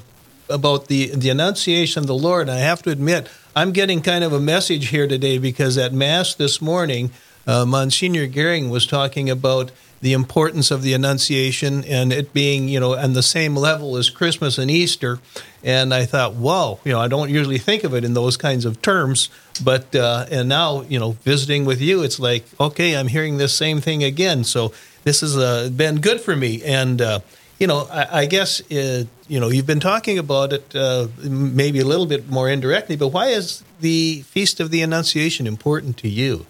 about 0.50 0.88
the 0.88 1.16
the 1.16 1.30
Annunciation 1.30 2.02
of 2.02 2.08
the 2.08 2.16
Lord. 2.16 2.50
I 2.50 2.58
have 2.58 2.82
to 2.84 2.90
admit, 2.90 3.30
I'm 3.56 3.72
getting 3.72 4.02
kind 4.02 4.24
of 4.24 4.34
a 4.34 4.40
message 4.40 4.90
here 4.90 5.08
today 5.08 5.38
because 5.38 5.78
at 5.78 5.94
Mass 5.94 6.36
this 6.36 6.62
morning, 6.62 7.12
uh, 7.46 7.66
Monsignor 7.66 8.28
Gehring 8.28 8.70
was 8.70 8.86
talking 8.86 9.30
about 9.30 9.72
the 10.02 10.14
importance 10.14 10.72
of 10.72 10.84
the 10.84 10.94
Annunciation 10.94 11.84
and 11.86 12.14
it 12.14 12.34
being, 12.34 12.70
you 12.70 12.80
know, 12.80 12.96
on 12.96 13.14
the 13.14 13.24
same 13.24 13.56
level 13.56 13.98
as 13.98 14.10
Christmas 14.10 14.58
and 14.58 14.70
Easter. 14.70 15.20
And 15.64 15.94
I 15.94 16.06
thought, 16.06 16.36
whoa, 16.36 16.80
you 16.84 16.92
know, 16.92 17.00
I 17.00 17.08
don't 17.08 17.30
usually 17.30 17.58
think 17.58 17.84
of 17.84 17.94
it 17.94 18.04
in 18.04 18.14
those 18.14 18.38
kinds 18.38 18.66
of 18.66 18.82
terms. 18.82 19.30
But, 19.64 19.96
uh, 19.96 20.28
and 20.30 20.48
now, 20.48 20.82
you 20.84 21.00
know, 21.00 21.12
visiting 21.24 21.66
with 21.66 21.82
you, 21.82 22.04
it's 22.04 22.20
like, 22.20 22.46
okay, 22.60 22.96
I'm 22.96 23.08
hearing 23.08 23.38
this 23.38 23.54
same 23.54 23.82
thing 23.82 24.04
again. 24.04 24.44
So 24.44 24.72
this 25.04 25.22
has 25.22 25.36
uh, 25.38 25.70
been 25.76 26.00
good 26.00 26.22
for 26.22 26.36
me. 26.36 26.64
And, 26.64 27.02
uh, 27.02 27.20
you 27.60 27.66
know, 27.66 27.88
I, 27.92 28.20
I 28.20 28.26
guess, 28.28 28.62
uh, 28.72 29.06
you 29.28 29.40
know, 29.40 29.50
you've 29.50 29.66
been 29.66 29.80
talking 29.80 30.20
about 30.20 30.54
it 30.54 30.76
uh, 30.76 31.08
maybe 31.24 31.80
a 31.80 31.86
little 31.86 32.06
bit 32.06 32.30
more 32.30 32.50
indirectly, 32.50 32.96
but 32.96 33.10
why 33.10 33.28
is 33.28 33.64
the 33.80 34.22
Feast 34.22 34.60
of 34.60 34.70
the 34.70 34.82
Annunciation 34.82 35.48
important 35.48 35.98
to 35.98 36.08
you? 36.08 36.46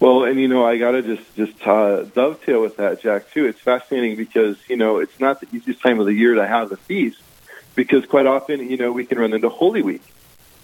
Well, 0.00 0.24
and 0.24 0.40
you 0.40 0.48
know, 0.48 0.64
I 0.64 0.78
got 0.78 0.92
to 0.92 1.02
just 1.02 1.36
just 1.36 1.66
uh, 1.66 2.04
dovetail 2.04 2.62
with 2.62 2.78
that, 2.78 3.02
Jack. 3.02 3.30
Too, 3.32 3.44
it's 3.46 3.60
fascinating 3.60 4.16
because 4.16 4.56
you 4.66 4.76
know 4.76 4.98
it's 4.98 5.20
not 5.20 5.40
the 5.40 5.48
easiest 5.54 5.82
time 5.82 6.00
of 6.00 6.06
the 6.06 6.14
year 6.14 6.34
to 6.36 6.46
have 6.46 6.70
the 6.70 6.78
feast, 6.78 7.20
because 7.74 8.06
quite 8.06 8.26
often 8.26 8.70
you 8.70 8.78
know 8.78 8.92
we 8.92 9.04
can 9.04 9.18
run 9.18 9.34
into 9.34 9.50
Holy 9.50 9.82
Week, 9.82 10.02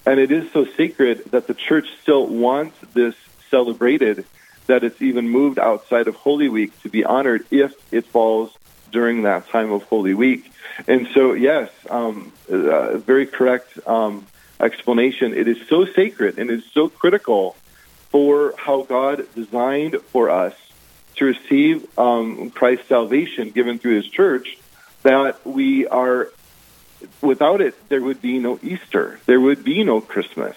and 0.07 0.19
it 0.19 0.33
is 0.33 0.51
so 0.53 0.65
sacred 0.65 1.23
that 1.33 1.47
the 1.47 1.53
church 1.55 1.87
still 2.01 2.27
wants 2.27 2.79
this 2.95 3.15
celebrated 3.51 4.25
that 4.67 4.83
it's 4.83 5.01
even 5.03 5.29
moved 5.29 5.59
outside 5.59 6.09
of 6.09 6.15
Holy 6.17 6.49
Week 6.49 6.73
to 6.83 6.89
be 6.89 7.05
honored 7.05 7.45
if 7.51 7.75
it 7.93 8.07
falls 8.07 8.57
during 8.91 9.23
that 9.23 9.49
time 9.51 9.71
of 9.71 9.83
Holy 9.85 10.15
Week. 10.15 10.51
And 10.89 11.09
so, 11.15 11.35
yes, 11.35 11.71
um, 11.89 12.33
uh, 12.51 12.97
very 12.99 13.27
correct 13.27 13.79
um, 13.87 14.27
explanation. 14.59 15.35
It 15.35 15.47
is 15.47 15.59
so 15.69 15.85
sacred 15.85 16.39
and 16.39 16.51
it's 16.51 16.67
so 16.73 16.89
critical 16.89 17.57
for 18.11 18.55
how 18.57 18.83
God 18.83 19.27
designed 19.35 19.97
for 20.13 20.31
us 20.31 20.55
to 21.17 21.25
receive 21.25 21.99
um, 21.99 22.51
Christ's 22.51 22.89
salvation 22.89 23.51
given 23.51 23.79
through 23.79 23.97
His 23.97 24.09
church, 24.09 24.59
that 25.03 25.45
we 25.47 25.87
are, 25.87 26.29
without 27.21 27.61
it, 27.61 27.75
there 27.89 28.03
would 28.03 28.21
be 28.21 28.39
no 28.39 28.59
Easter, 28.63 29.19
there 29.27 29.41
would 29.41 29.65
be 29.65 29.85
no 29.85 30.01
Christmas. 30.01 30.57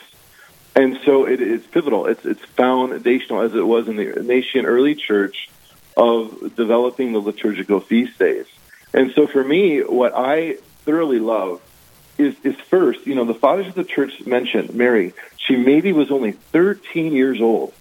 And 0.76 1.00
so 1.04 1.26
it 1.26 1.42
is 1.42 1.66
pivotal. 1.66 2.06
It's, 2.06 2.24
it's 2.26 2.42
foundational, 2.42 3.42
as 3.42 3.54
it 3.54 3.66
was 3.66 3.88
in 3.88 3.96
the 3.96 4.24
nation 4.24 4.66
early 4.66 4.96
church, 4.96 5.50
of 5.98 6.56
developing 6.56 7.12
the 7.12 7.20
liturgical 7.20 7.80
feast 7.80 8.18
days. 8.18 8.46
And 8.94 9.12
so 9.14 9.28
for 9.28 9.44
me, 9.44 9.82
what 9.82 10.14
I 10.16 10.54
thoroughly 10.86 11.20
love 11.20 11.62
is, 12.18 12.36
is 12.44 12.56
first, 12.56 13.06
you 13.06 13.16
know, 13.16 13.26
the 13.26 13.34
fathers 13.34 13.68
of 13.68 13.76
the 13.76 13.84
church 13.84 14.26
mentioned 14.26 14.74
Mary. 14.74 15.14
She 15.50 15.56
maybe 15.56 15.94
was 15.94 16.12
only 16.12 16.34
13 16.34 17.12
years 17.12 17.42
old. 17.42 17.74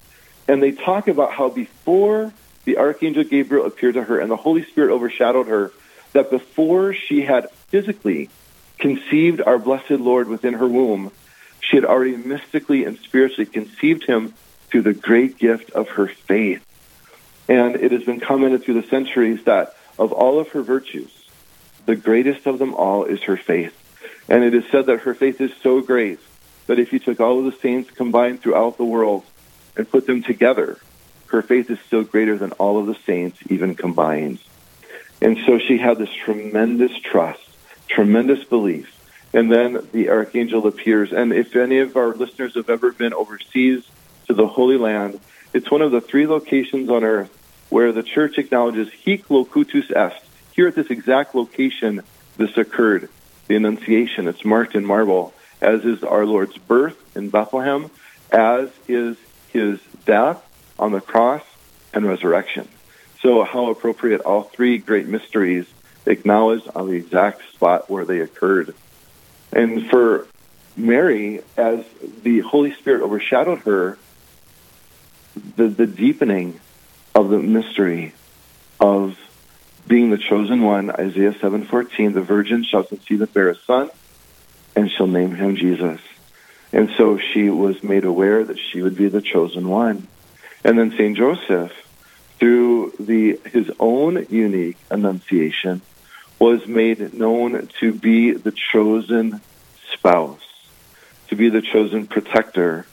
And 0.49 0.63
they 0.63 0.73
talk 0.73 1.07
about 1.07 1.33
how 1.33 1.51
before 1.51 2.33
the 2.65 2.79
archangel 2.79 3.25
Gabriel 3.25 3.67
appeared 3.67 3.95
to 3.95 4.03
her 4.03 4.19
and 4.19 4.31
the 4.31 4.37
Holy 4.37 4.65
Spirit 4.65 4.91
overshadowed 4.91 5.49
her, 5.49 5.71
that 6.15 6.31
before 6.31 6.95
she 6.95 7.21
had 7.21 7.51
physically 7.69 8.31
conceived 8.79 9.43
our 9.43 9.59
blessed 9.59 9.91
Lord 9.91 10.29
within 10.29 10.55
her 10.55 10.67
womb, 10.67 11.13
she 11.61 11.77
had 11.77 11.85
already 11.85 12.17
mystically 12.17 12.85
and 12.85 12.99
spiritually 12.99 13.45
conceived 13.45 14.05
him 14.05 14.33
through 14.69 14.83
the 14.83 14.95
great 14.95 15.37
gift 15.37 15.71
of 15.73 15.91
her 15.91 16.09
faith. 16.09 16.65
And 17.49 17.77
it 17.77 17.93
has 17.93 18.05
been 18.05 18.21
commented 18.21 18.65
through 18.65 18.81
the 18.81 18.89
centuries 18.89 19.45
that 19.45 19.77
of 19.99 20.13
all 20.13 20.39
of 20.41 20.49
her 20.51 20.63
virtues, 20.63 21.11
the 21.85 21.97
greatest 21.97 22.47
of 22.47 22.59
them 22.59 22.73
all 22.75 23.05
is 23.05 23.23
her 23.25 23.37
faith. 23.37 23.75
And 24.27 24.43
it 24.43 24.55
is 24.55 24.65
said 24.71 24.87
that 24.87 25.01
her 25.01 25.13
faith 25.13 25.43
is 25.43 25.53
so 25.63 25.83
great 25.83 26.19
that 26.69 26.79
if 26.79 26.93
you 26.93 27.01
took 27.01 27.19
all 27.19 27.41
of 27.41 27.47
the 27.47 27.59
saints 27.61 27.91
combined 27.91 28.41
throughout 28.41 28.77
the 28.77 28.85
world 28.85 29.25
and 29.77 29.91
put 29.91 30.07
them 30.07 30.23
together, 30.23 30.79
her 31.27 31.43
faith 31.43 31.71
is 31.71 31.79
still 31.87 32.05
greater 32.05 32.39
than 32.39 32.53
all 32.53 32.79
of 32.79 32.87
the 32.87 32.97
saints 33.07 33.39
even 33.49 33.75
combined. 33.75 34.39
And 35.21 35.39
so 35.47 35.59
she 35.59 35.79
had 35.79 35.99
this 35.99 36.13
tremendous 36.25 36.93
trust, 37.01 37.43
tremendous 37.89 38.45
belief. 38.45 38.95
And 39.33 39.51
then 39.51 39.89
the 39.93 40.11
archangel 40.11 40.67
appears. 40.67 41.13
And 41.13 41.33
if 41.33 41.57
any 41.57 41.79
of 41.81 41.97
our 41.97 42.15
listeners 42.15 42.55
have 42.55 42.71
ever 42.71 42.93
been 42.93 43.13
overseas 43.13 43.85
to 44.27 44.35
the 44.35 44.47
Holy 44.47 44.77
Land, 44.77 45.21
it's 45.53 45.71
one 45.71 45.83
of 45.83 45.91
the 45.91 46.01
three 46.01 46.27
locations 46.27 46.89
on 46.89 47.03
earth 47.03 47.35
where 47.71 47.93
the 47.93 48.03
church 48.03 48.39
acknowledges 48.39 48.91
hic 48.91 49.29
locutus 49.31 49.91
est. 49.91 50.23
Here 50.53 50.69
at 50.69 50.75
this 50.75 50.91
exact 50.91 51.35
location, 51.35 52.03
this 52.37 52.57
occurred. 52.57 53.09
The 53.49 53.57
Annunciation. 53.57 54.29
It's 54.29 54.45
marked 54.45 54.75
in 54.75 54.85
marble, 54.85 55.33
as 55.61 55.85
is 55.85 56.03
our 56.03 56.25
Lord's 56.25 56.57
birth 56.57 56.97
in 57.17 57.31
Bethlehem, 57.31 57.91
as 58.31 58.71
is 58.87 59.17
his 59.53 59.81
death 60.05 60.43
on 60.79 60.93
the 60.93 61.01
cross 61.01 61.43
and 61.93 62.07
resurrection. 62.07 62.69
So, 63.23 63.43
how 63.43 63.71
appropriate 63.71 64.21
all 64.21 64.43
three 64.43 64.79
great 64.79 65.07
mysteries 65.07 65.67
acknowledged 66.07 66.69
on 66.75 66.89
the 66.89 66.95
exact 66.95 67.43
spot 67.53 67.91
where 67.91 68.05
they 68.05 68.21
occurred. 68.21 68.75
And 69.53 69.89
for 69.91 70.27
Mary, 70.77 71.43
as 71.57 71.85
the 72.23 72.41
Holy 72.41 72.73
Spirit 72.75 73.03
overshadowed 73.03 73.61
her, 73.61 73.99
the, 75.57 75.69
the 75.69 75.87
deepening 75.87 76.61
of 77.15 77.31
the 77.31 77.39
mystery 77.39 78.15
of 78.81 79.19
being 79.87 80.11
the 80.11 80.19
chosen 80.19 80.63
one, 80.63 80.91
Isaiah 80.91 81.33
7:14, 81.33 82.15
the 82.15 82.21
virgin 82.21 82.65
shall 82.65 82.85
conceive 82.85 83.21
and 83.21 83.33
bear 83.33 83.49
a 83.51 83.57
son, 83.57 83.91
and 84.79 84.89
shall 84.93 85.09
name 85.09 85.35
him 85.35 85.57
Jesus. 85.57 86.01
And 86.73 86.89
so 86.97 87.19
she 87.19 87.51
was 87.51 87.83
made 87.83 88.05
aware 88.05 88.45
that 88.45 88.61
she 88.61 88.81
would 88.81 88.97
be 88.97 89.09
the 89.09 89.21
chosen 89.21 89.69
one. 89.69 90.07
And 90.63 90.79
then 90.79 90.93
St. 90.93 91.17
Joseph, 91.17 91.73
through 92.39 92.93
the 93.01 93.41
his 93.45 93.69
own 93.81 94.27
unique 94.31 94.77
annunciation, 94.89 95.81
was 96.39 96.65
made 96.69 97.13
known 97.13 97.69
to 97.81 97.93
be 97.93 98.31
the 98.31 98.53
chosen 98.53 99.41
spouse, 99.93 100.47
to 101.29 101.35
be 101.35 101.49
the 101.49 101.63
chosen 101.63 102.07
protector, 102.07 102.87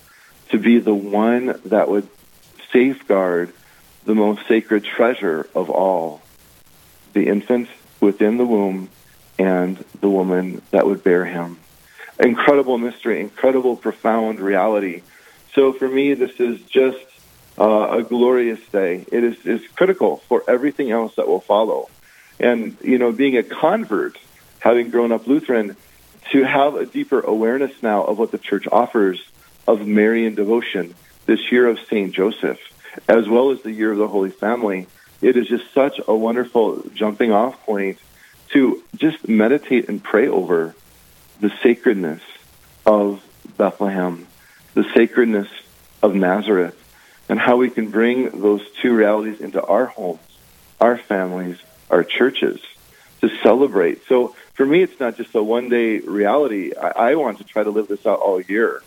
to 0.50 0.58
be 0.58 0.80
the 0.80 0.96
one 0.96 1.60
that 1.66 1.88
would 1.88 2.08
safeguard 2.74 3.54
the 4.06 4.16
most 4.16 4.48
sacred 4.48 4.84
treasure 4.84 5.48
of 5.54 5.70
all 5.70 6.24
the 7.14 7.28
infant 7.28 7.70
within 8.00 8.38
the 8.38 8.46
womb 8.46 8.90
and 9.38 9.78
the 10.02 10.10
woman 10.10 10.64
that 10.72 10.88
would 10.88 11.04
bear 11.04 11.26
him. 11.26 11.60
Incredible 12.20 12.78
mystery, 12.78 13.20
incredible, 13.20 13.76
profound 13.76 14.40
reality. 14.40 15.02
So 15.54 15.74
for 15.74 15.88
me, 15.88 16.14
this 16.14 16.40
is 16.40 16.62
just 16.62 17.06
uh, 17.58 18.00
a 18.00 18.04
glorious 18.04 18.60
day. 18.72 19.06
It 19.12 19.24
is, 19.24 19.46
is 19.46 19.68
critical 19.76 20.18
for 20.28 20.44
everything 20.48 20.92
else 20.92 21.16
that 21.16 21.28
will 21.28 21.42
follow. 21.42 21.90
And, 22.40 22.78
you 22.82 22.98
know, 22.98 23.12
being 23.12 23.38
a 23.38 23.44
convert, 23.44 24.18
having 24.60 24.90
grown 24.90 25.12
up 25.12 25.28
Lutheran, 25.28 25.76
to 26.32 26.44
have 26.44 26.76
a 26.76 26.86
deeper 26.86 27.20
awareness 27.20 27.72
now 27.82 28.04
of 28.04 28.18
what 28.18 28.32
the 28.32 28.38
church 28.38 28.68
offers 28.72 29.22
of 29.68 29.86
Marian 29.86 30.36
devotion 30.36 30.96
this 31.26 31.52
year 31.52 31.68
of 31.68 31.80
St. 31.80 32.14
Joseph, 32.14 32.60
as 33.08 33.28
well 33.28 33.52
as 33.52 33.62
the 33.62 33.72
year 33.72 33.92
of 33.92 33.98
the 33.98 34.08
Holy 34.08 34.32
Family, 34.32 34.88
it 35.22 35.38
is 35.38 35.48
just 35.48 35.74
such 35.74 36.00
a 36.08 36.16
wonderful 36.16 36.84
jumping 36.94 37.32
off 37.32 37.64
point 37.66 37.98
to 38.50 38.84
just 38.96 39.28
meditate 39.28 39.90
and 39.90 40.04
pray 40.04 40.28
over 40.28 40.76
the 41.40 41.52
sacredness 41.62 42.22
of 42.86 43.24
Bethlehem, 43.58 44.28
the 44.74 44.86
sacredness 44.96 45.48
of 46.02 46.16
Nazareth, 46.16 46.76
and 47.30 47.40
how 47.40 47.58
we 47.58 47.70
can 47.70 47.90
bring 47.90 48.42
those 48.42 48.62
two 48.82 48.94
realities 48.94 49.42
into 49.42 49.64
our 49.64 49.86
homes, 49.86 50.20
our 50.80 50.98
families, 50.98 51.58
our 51.90 52.04
churches 52.04 52.60
to 53.22 53.30
celebrate. 53.42 54.06
So 54.08 54.36
for 54.54 54.66
me, 54.66 54.82
it's 54.82 55.00
not 55.00 55.18
just 55.18 55.34
a 55.36 55.44
one 55.44 55.70
day 55.70 56.00
reality. 56.00 56.74
I, 56.76 57.12
I 57.12 57.16
want 57.16 57.40
to 57.40 57.44
try 57.44 57.64
to 57.64 57.72
live 57.72 57.88
this 57.88 58.06
out 58.06 58.20
all 58.20 58.42
year, 58.42 58.82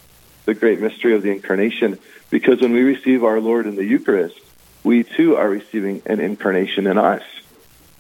the 0.44 0.54
great 0.54 0.80
mystery 0.80 1.14
of 1.14 1.22
the 1.22 1.30
incarnation, 1.30 1.98
because 2.30 2.60
when 2.60 2.72
we 2.72 2.82
receive 2.82 3.24
our 3.24 3.40
Lord 3.40 3.66
in 3.66 3.76
the 3.76 3.84
Eucharist, 3.84 4.38
we 4.84 5.02
too 5.02 5.36
are 5.36 5.48
receiving 5.48 6.02
an 6.06 6.20
incarnation 6.20 6.86
in 6.86 6.98
us. 6.98 7.22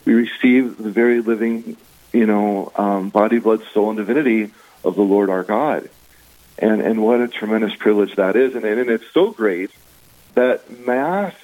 We 0.04 0.14
receive 0.14 0.78
the 0.78 0.90
very 0.90 1.20
living, 1.20 1.76
you 2.12 2.26
know, 2.26 2.72
um, 2.76 3.10
body, 3.10 3.38
blood, 3.38 3.62
soul, 3.72 3.90
and 3.90 3.98
divinity 3.98 4.50
of 4.84 4.94
the 4.94 5.02
Lord 5.02 5.30
our 5.30 5.42
God. 5.42 5.88
And, 6.58 6.80
and 6.80 7.02
what 7.02 7.20
a 7.20 7.28
tremendous 7.28 7.74
privilege 7.76 8.16
that 8.16 8.36
is. 8.36 8.54
And, 8.54 8.64
and 8.64 8.90
it's 8.90 9.10
so 9.12 9.30
great 9.30 9.70
that 10.34 10.86
Mass, 10.86 11.34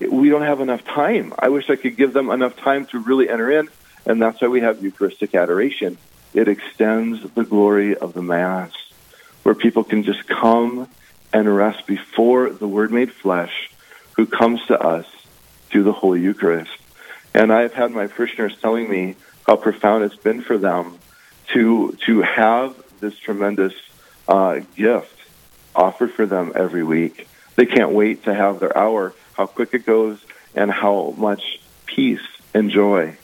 we 0.00 0.28
don't 0.28 0.42
have 0.42 0.60
enough 0.60 0.84
time. 0.84 1.32
I 1.38 1.48
wish 1.48 1.70
I 1.70 1.76
could 1.76 1.96
give 1.96 2.12
them 2.12 2.30
enough 2.30 2.56
time 2.56 2.86
to 2.86 2.98
really 2.98 3.28
enter 3.28 3.50
in. 3.50 3.68
And 4.06 4.20
that's 4.20 4.40
why 4.40 4.48
we 4.48 4.60
have 4.60 4.82
Eucharistic 4.82 5.34
adoration. 5.34 5.98
It 6.32 6.48
extends 6.48 7.22
the 7.34 7.44
glory 7.44 7.96
of 7.96 8.14
the 8.14 8.22
Mass, 8.22 8.72
where 9.42 9.54
people 9.54 9.84
can 9.84 10.04
just 10.04 10.26
come 10.26 10.88
and 11.32 11.56
rest 11.56 11.86
before 11.86 12.50
the 12.50 12.66
Word 12.66 12.92
made 12.92 13.12
flesh 13.12 13.70
who 14.12 14.26
comes 14.26 14.64
to 14.66 14.78
us 14.78 15.06
through 15.68 15.84
the 15.84 15.92
Holy 15.92 16.20
Eucharist. 16.20 16.72
And 17.34 17.52
I've 17.52 17.74
had 17.74 17.92
my 17.92 18.06
parishioners 18.06 18.56
telling 18.60 18.90
me 18.90 19.16
how 19.50 19.56
profound 19.56 20.04
it's 20.04 20.14
been 20.14 20.42
for 20.42 20.56
them 20.56 20.96
to 21.52 21.98
to 22.06 22.22
have 22.22 22.80
this 23.00 23.18
tremendous 23.18 23.74
uh, 24.28 24.60
gift 24.76 25.18
offered 25.74 26.12
for 26.12 26.24
them 26.24 26.52
every 26.54 26.84
week. 26.84 27.26
They 27.56 27.66
can't 27.66 27.90
wait 27.90 28.22
to 28.26 28.32
have 28.32 28.60
their 28.60 28.76
hour. 28.78 29.12
How 29.32 29.46
quick 29.46 29.74
it 29.74 29.84
goes, 29.84 30.24
and 30.54 30.70
how 30.70 31.14
much 31.16 31.60
peace 31.86 32.24
and 32.54 32.70
joy 32.70 33.16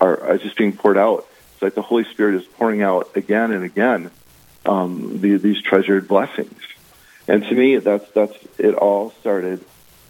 are, 0.00 0.20
are 0.20 0.38
just 0.38 0.56
being 0.56 0.72
poured 0.72 0.98
out. 0.98 1.26
It's 1.54 1.62
like 1.62 1.74
the 1.74 1.82
Holy 1.82 2.04
Spirit 2.04 2.36
is 2.36 2.44
pouring 2.44 2.82
out 2.82 3.16
again 3.16 3.50
and 3.50 3.64
again 3.64 4.12
um, 4.64 5.20
the, 5.20 5.36
these 5.36 5.60
treasured 5.62 6.06
blessings. 6.06 6.60
And 7.26 7.42
to 7.42 7.54
me, 7.56 7.78
that's 7.78 8.08
that's 8.12 8.38
it. 8.56 8.76
All 8.76 9.10
started 9.18 9.64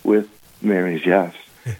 with 0.04 0.28
Mary's 0.60 1.06
yes. 1.06 1.34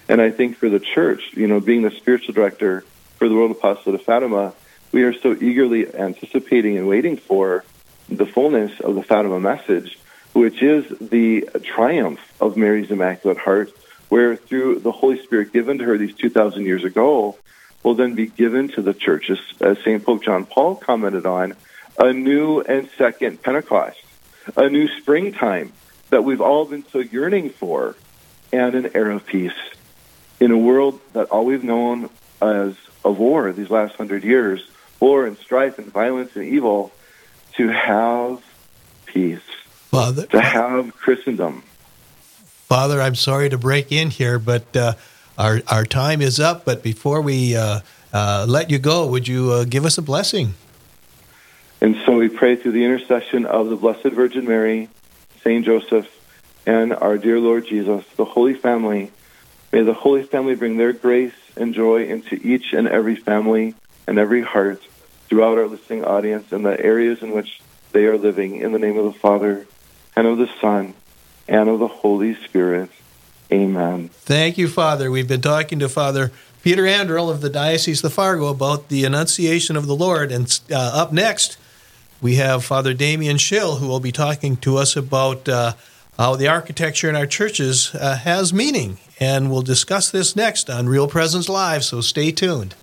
And 0.09 0.23
I 0.23 0.31
think 0.31 0.57
for 0.57 0.71
the 0.71 0.81
church, 0.81 1.21
you 1.35 1.47
know, 1.47 1.61
being 1.61 1.83
the 1.83 1.91
spiritual 1.91 2.33
director 2.33 2.85
for 3.23 3.29
the 3.29 3.37
World 3.37 3.53
Apostolate 3.53 4.01
of 4.01 4.05
Fatima, 4.05 4.53
we 4.91 5.05
are 5.05 5.17
so 5.17 5.33
eagerly 5.33 5.87
anticipating 5.95 6.77
and 6.77 6.89
waiting 6.89 7.17
for 7.17 7.65
the 8.09 8.27
fullness 8.27 8.81
of 8.81 8.97
the 8.97 9.03
Fatima 9.05 9.39
message, 9.39 9.97
which 10.33 10.61
is 10.61 10.85
the 10.99 11.49
triumph 11.63 12.19
of 12.41 12.57
Mary's 12.57 12.91
Immaculate 12.91 13.39
Heart, 13.39 13.71
where 14.09 14.35
through 14.35 14.81
the 14.81 14.91
Holy 14.91 15.23
Spirit 15.23 15.53
given 15.53 15.79
to 15.79 15.85
her 15.85 15.97
these 15.97 16.17
2,000 16.17 16.67
years 16.67 16.83
ago, 16.83 17.37
will 17.85 17.95
then 17.95 18.17
be 18.17 18.27
given 18.27 18.67
to 18.71 18.83
the 18.83 18.93
churches, 18.93 19.39
as 19.61 19.79
St. 19.85 20.05
Pope 20.05 20.25
John 20.25 20.45
Paul 20.45 20.75
commented 20.75 21.25
on, 21.25 21.55
a 21.99 22.13
new 22.13 22.61
and 22.61 22.91
second 22.99 23.41
Pentecost, 23.41 24.03
a 24.57 24.69
new 24.69 24.89
springtime 24.99 25.73
that 26.11 26.25
we've 26.25 26.41
all 26.41 26.65
been 26.65 26.85
so 26.91 26.99
yearning 26.99 27.51
for, 27.51 27.95
and 28.53 28.75
an 28.75 28.91
era 28.97 29.15
of 29.15 29.25
peace. 29.25 29.53
In 30.41 30.51
a 30.51 30.59
world 30.59 30.99
that 31.13 31.29
all 31.29 31.45
we've 31.45 31.63
known 31.63 32.11
as 32.41 32.75
a 33.05 33.11
war 33.11 33.53
these 33.53 33.71
last 33.71 33.95
hundred 33.97 34.25
years, 34.25 34.67
war 35.01 35.27
and 35.27 35.37
strife 35.39 35.79
and 35.79 35.89
violence 35.89 36.37
and 36.37 36.45
evil, 36.45 36.93
to 37.57 37.69
have 37.69 38.43
peace, 39.07 39.41
Father, 39.91 40.27
to 40.27 40.41
have 40.41 40.95
Christendom. 40.97 41.63
Father, 42.69 43.01
I'm 43.01 43.15
sorry 43.15 43.51
to 43.51 43.59
break 43.59 43.93
in 43.93 44.11
here, 44.11 44.39
but 44.39 44.75
uh, 44.77 44.95
our 45.37 45.61
our 45.69 45.85
time 45.85 46.23
is 46.23 46.41
up. 46.41 46.65
But 46.65 46.83
before 46.83 47.21
we 47.21 47.55
uh, 47.57 47.81
uh, 48.13 48.47
let 48.49 48.71
you 48.71 48.79
go, 48.79 49.07
would 49.09 49.29
you 49.29 49.51
uh, 49.51 49.65
give 49.65 49.85
us 49.85 49.99
a 49.99 50.03
blessing? 50.03 50.55
And 51.81 51.97
so 52.07 52.17
we 52.17 52.29
pray 52.29 52.55
through 52.57 52.73
the 52.73 52.85
intercession 52.85 53.45
of 53.45 53.69
the 53.69 53.77
Blessed 53.77 54.15
Virgin 54.15 54.47
Mary, 54.47 54.89
Saint 55.43 55.65
Joseph, 55.65 56.09
and 56.65 56.93
our 56.93 57.19
dear 57.19 57.41
Lord 57.41 57.67
Jesus, 57.67 58.05
the 58.17 58.25
Holy 58.25 58.55
Family. 58.55 59.11
May 59.73 59.83
the 59.83 59.95
Holy 59.95 60.23
Family 60.23 60.55
bring 60.55 60.77
their 60.77 60.93
grace 60.93 61.33
and 61.57 61.73
joy 61.73 62.05
into 62.05 62.35
each 62.35 62.75
and 62.75 62.87
every 62.87 63.17
family 63.17 63.75
and 64.07 64.19
every 64.19 64.43
heart 64.43 64.83
throughout 65.29 65.57
our 65.57 65.67
listening 65.67 66.05
audience 66.05 66.53
and 66.53 66.65
the 66.65 66.79
areas 66.79 67.23
in 67.23 67.33
which 67.33 67.61
they 67.93 68.05
are 68.05 68.19
living. 68.19 68.57
In 68.57 68.73
the 68.73 68.79
name 68.79 68.99
of 68.99 69.07
the 69.07 69.19
Father, 69.19 69.67
and 70.15 70.27
of 70.27 70.37
the 70.37 70.51
Son, 70.61 70.93
and 71.49 71.71
of 71.71 71.79
the 71.79 71.89
Holy 71.89 72.35
Spirit. 72.45 72.91
Amen. 73.51 74.11
Thank 74.13 74.59
you, 74.59 74.69
Father. 74.69 75.11
We've 75.11 75.29
been 75.29 75.41
talking 75.41 75.79
to 75.79 75.89
Father 75.89 76.33
Peter 76.63 76.87
Anderl 76.87 77.31
of 77.31 77.41
the 77.41 77.51
Diocese 77.51 78.05
of 78.05 78.13
Fargo 78.13 78.49
about 78.49 78.89
the 78.89 79.07
Annunciation 79.07 79.77
of 79.77 79.87
the 79.87 79.97
Lord. 79.97 80.31
And 80.31 80.61
uh, 80.71 80.77
up 80.77 81.13
next, 81.13 81.57
we 82.21 82.37
have 82.37 82.63
Father 82.63 82.93
Damien 82.93 83.39
Schill, 83.39 83.77
who 83.77 83.89
will 83.89 84.01
be 84.01 84.13
talking 84.13 84.59
to 84.59 84.77
us 84.77 84.97
about. 84.97 85.49
Uh, 85.49 85.73
how 86.19 86.37
the 86.37 86.49
architecture 86.49 87.09
in 87.09 87.17
our 87.17 87.27
churches 87.27 87.95
uh, 87.95 88.17
has 88.17 88.53
meaning. 88.53 88.99
And 89.19 89.51
we'll 89.51 89.63
discuss 89.63 90.11
this 90.11 90.37
next 90.37 90.69
on 90.69 90.89
Real 90.89 91.09
Presence 91.09 91.49
Live, 91.49 91.85
so 91.85 92.01
stay 92.01 92.33
tuned. 92.33 92.75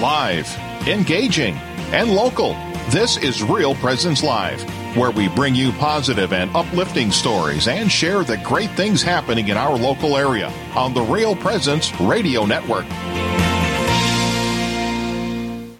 Live, 0.00 0.48
engaging, 0.86 1.54
and 1.92 2.14
local. 2.14 2.54
This 2.90 3.16
is 3.18 3.42
Real 3.42 3.74
Presence 3.76 4.22
Live, 4.22 4.62
where 4.96 5.10
we 5.10 5.28
bring 5.28 5.54
you 5.54 5.72
positive 5.72 6.32
and 6.32 6.54
uplifting 6.56 7.10
stories 7.10 7.68
and 7.68 7.90
share 7.90 8.24
the 8.24 8.38
great 8.38 8.70
things 8.70 9.02
happening 9.02 9.48
in 9.48 9.56
our 9.56 9.76
local 9.76 10.16
area 10.16 10.52
on 10.74 10.94
the 10.94 11.02
Real 11.02 11.36
Presence 11.36 11.92
Radio 12.00 12.46
Network. 12.46 12.86